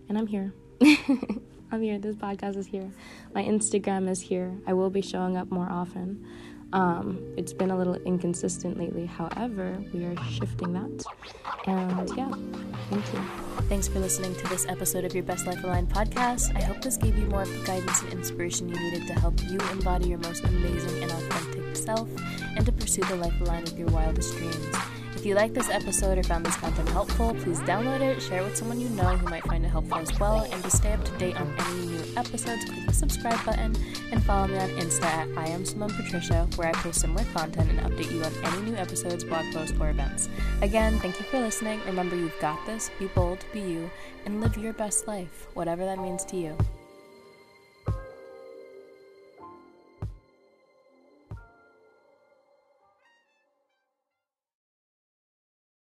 And 0.08 0.16
I'm 0.16 0.28
here. 0.28 0.54
I'm 1.72 1.82
here. 1.82 1.98
This 1.98 2.14
podcast 2.16 2.56
is 2.56 2.66
here. 2.66 2.90
My 3.34 3.42
Instagram 3.42 4.08
is 4.08 4.20
here. 4.20 4.56
I 4.66 4.72
will 4.72 4.90
be 4.90 5.02
showing 5.02 5.36
up 5.36 5.50
more 5.50 5.68
often. 5.68 6.24
Um, 6.72 7.18
it's 7.36 7.52
been 7.52 7.70
a 7.70 7.76
little 7.76 7.94
inconsistent 7.94 8.78
lately. 8.78 9.06
However, 9.06 9.76
we 9.92 10.04
are 10.04 10.16
shifting 10.24 10.72
that. 10.74 11.04
And 11.66 12.16
yeah, 12.16 12.30
thank 12.90 13.12
you. 13.12 13.20
Thanks 13.68 13.88
for 13.88 13.98
listening 13.98 14.34
to 14.36 14.48
this 14.48 14.66
episode 14.68 15.04
of 15.04 15.14
your 15.14 15.24
Best 15.24 15.46
Life 15.46 15.62
Aligned 15.64 15.88
podcast. 15.88 16.54
I 16.56 16.62
hope 16.62 16.82
this 16.82 16.96
gave 16.96 17.16
you 17.16 17.26
more 17.26 17.42
of 17.42 17.52
the 17.52 17.64
guidance 17.66 18.02
and 18.02 18.12
inspiration 18.12 18.68
you 18.68 18.78
needed 18.78 19.06
to 19.08 19.14
help 19.14 19.40
you 19.44 19.58
embody 19.70 20.08
your 20.08 20.18
most 20.18 20.44
amazing 20.44 21.02
and 21.02 21.12
authentic 21.12 21.76
self 21.76 22.08
and 22.56 22.64
to 22.64 22.72
pursue 22.72 23.02
the 23.02 23.16
life 23.16 23.40
aligned 23.40 23.68
with 23.68 23.78
your 23.78 23.88
wildest 23.88 24.36
dreams. 24.36 24.66
If 25.26 25.30
you 25.30 25.34
like 25.34 25.54
this 25.54 25.70
episode 25.70 26.18
or 26.18 26.22
found 26.22 26.46
this 26.46 26.54
content 26.54 26.88
helpful, 26.90 27.34
please 27.34 27.58
download 27.62 28.00
it, 28.00 28.22
share 28.22 28.42
it 28.42 28.44
with 28.44 28.56
someone 28.56 28.80
you 28.80 28.88
know 28.90 29.16
who 29.16 29.28
might 29.28 29.42
find 29.42 29.64
it 29.64 29.70
helpful 29.70 29.98
as 29.98 30.20
well, 30.20 30.48
and 30.52 30.62
to 30.62 30.70
stay 30.70 30.92
up 30.92 31.04
to 31.04 31.10
date 31.18 31.34
on 31.34 31.52
any 31.66 31.86
new 31.86 32.00
episodes, 32.16 32.64
click 32.64 32.86
the 32.86 32.92
subscribe 32.92 33.44
button 33.44 33.74
and 34.12 34.22
follow 34.22 34.46
me 34.46 34.56
on 34.56 34.68
Insta 34.78 35.02
at 35.02 35.28
I 35.36 35.48
am 35.48 35.64
Simone 35.64 35.90
Patricia, 35.90 36.46
where 36.54 36.68
I 36.68 36.72
post 36.74 37.00
similar 37.00 37.24
content 37.34 37.68
and 37.68 37.80
update 37.80 38.12
you 38.12 38.22
on 38.22 38.32
any 38.44 38.70
new 38.70 38.76
episodes, 38.76 39.24
blog 39.24 39.52
posts, 39.52 39.76
or 39.80 39.90
events. 39.90 40.28
Again, 40.62 40.96
thank 41.00 41.18
you 41.18 41.24
for 41.24 41.40
listening. 41.40 41.80
Remember, 41.86 42.14
you've 42.14 42.38
got 42.40 42.64
this. 42.64 42.92
Be 43.00 43.08
bold, 43.08 43.44
be 43.52 43.58
you, 43.58 43.90
and 44.26 44.40
live 44.40 44.56
your 44.56 44.74
best 44.74 45.08
life, 45.08 45.48
whatever 45.54 45.84
that 45.84 45.98
means 45.98 46.24
to 46.26 46.36
you. 46.36 46.56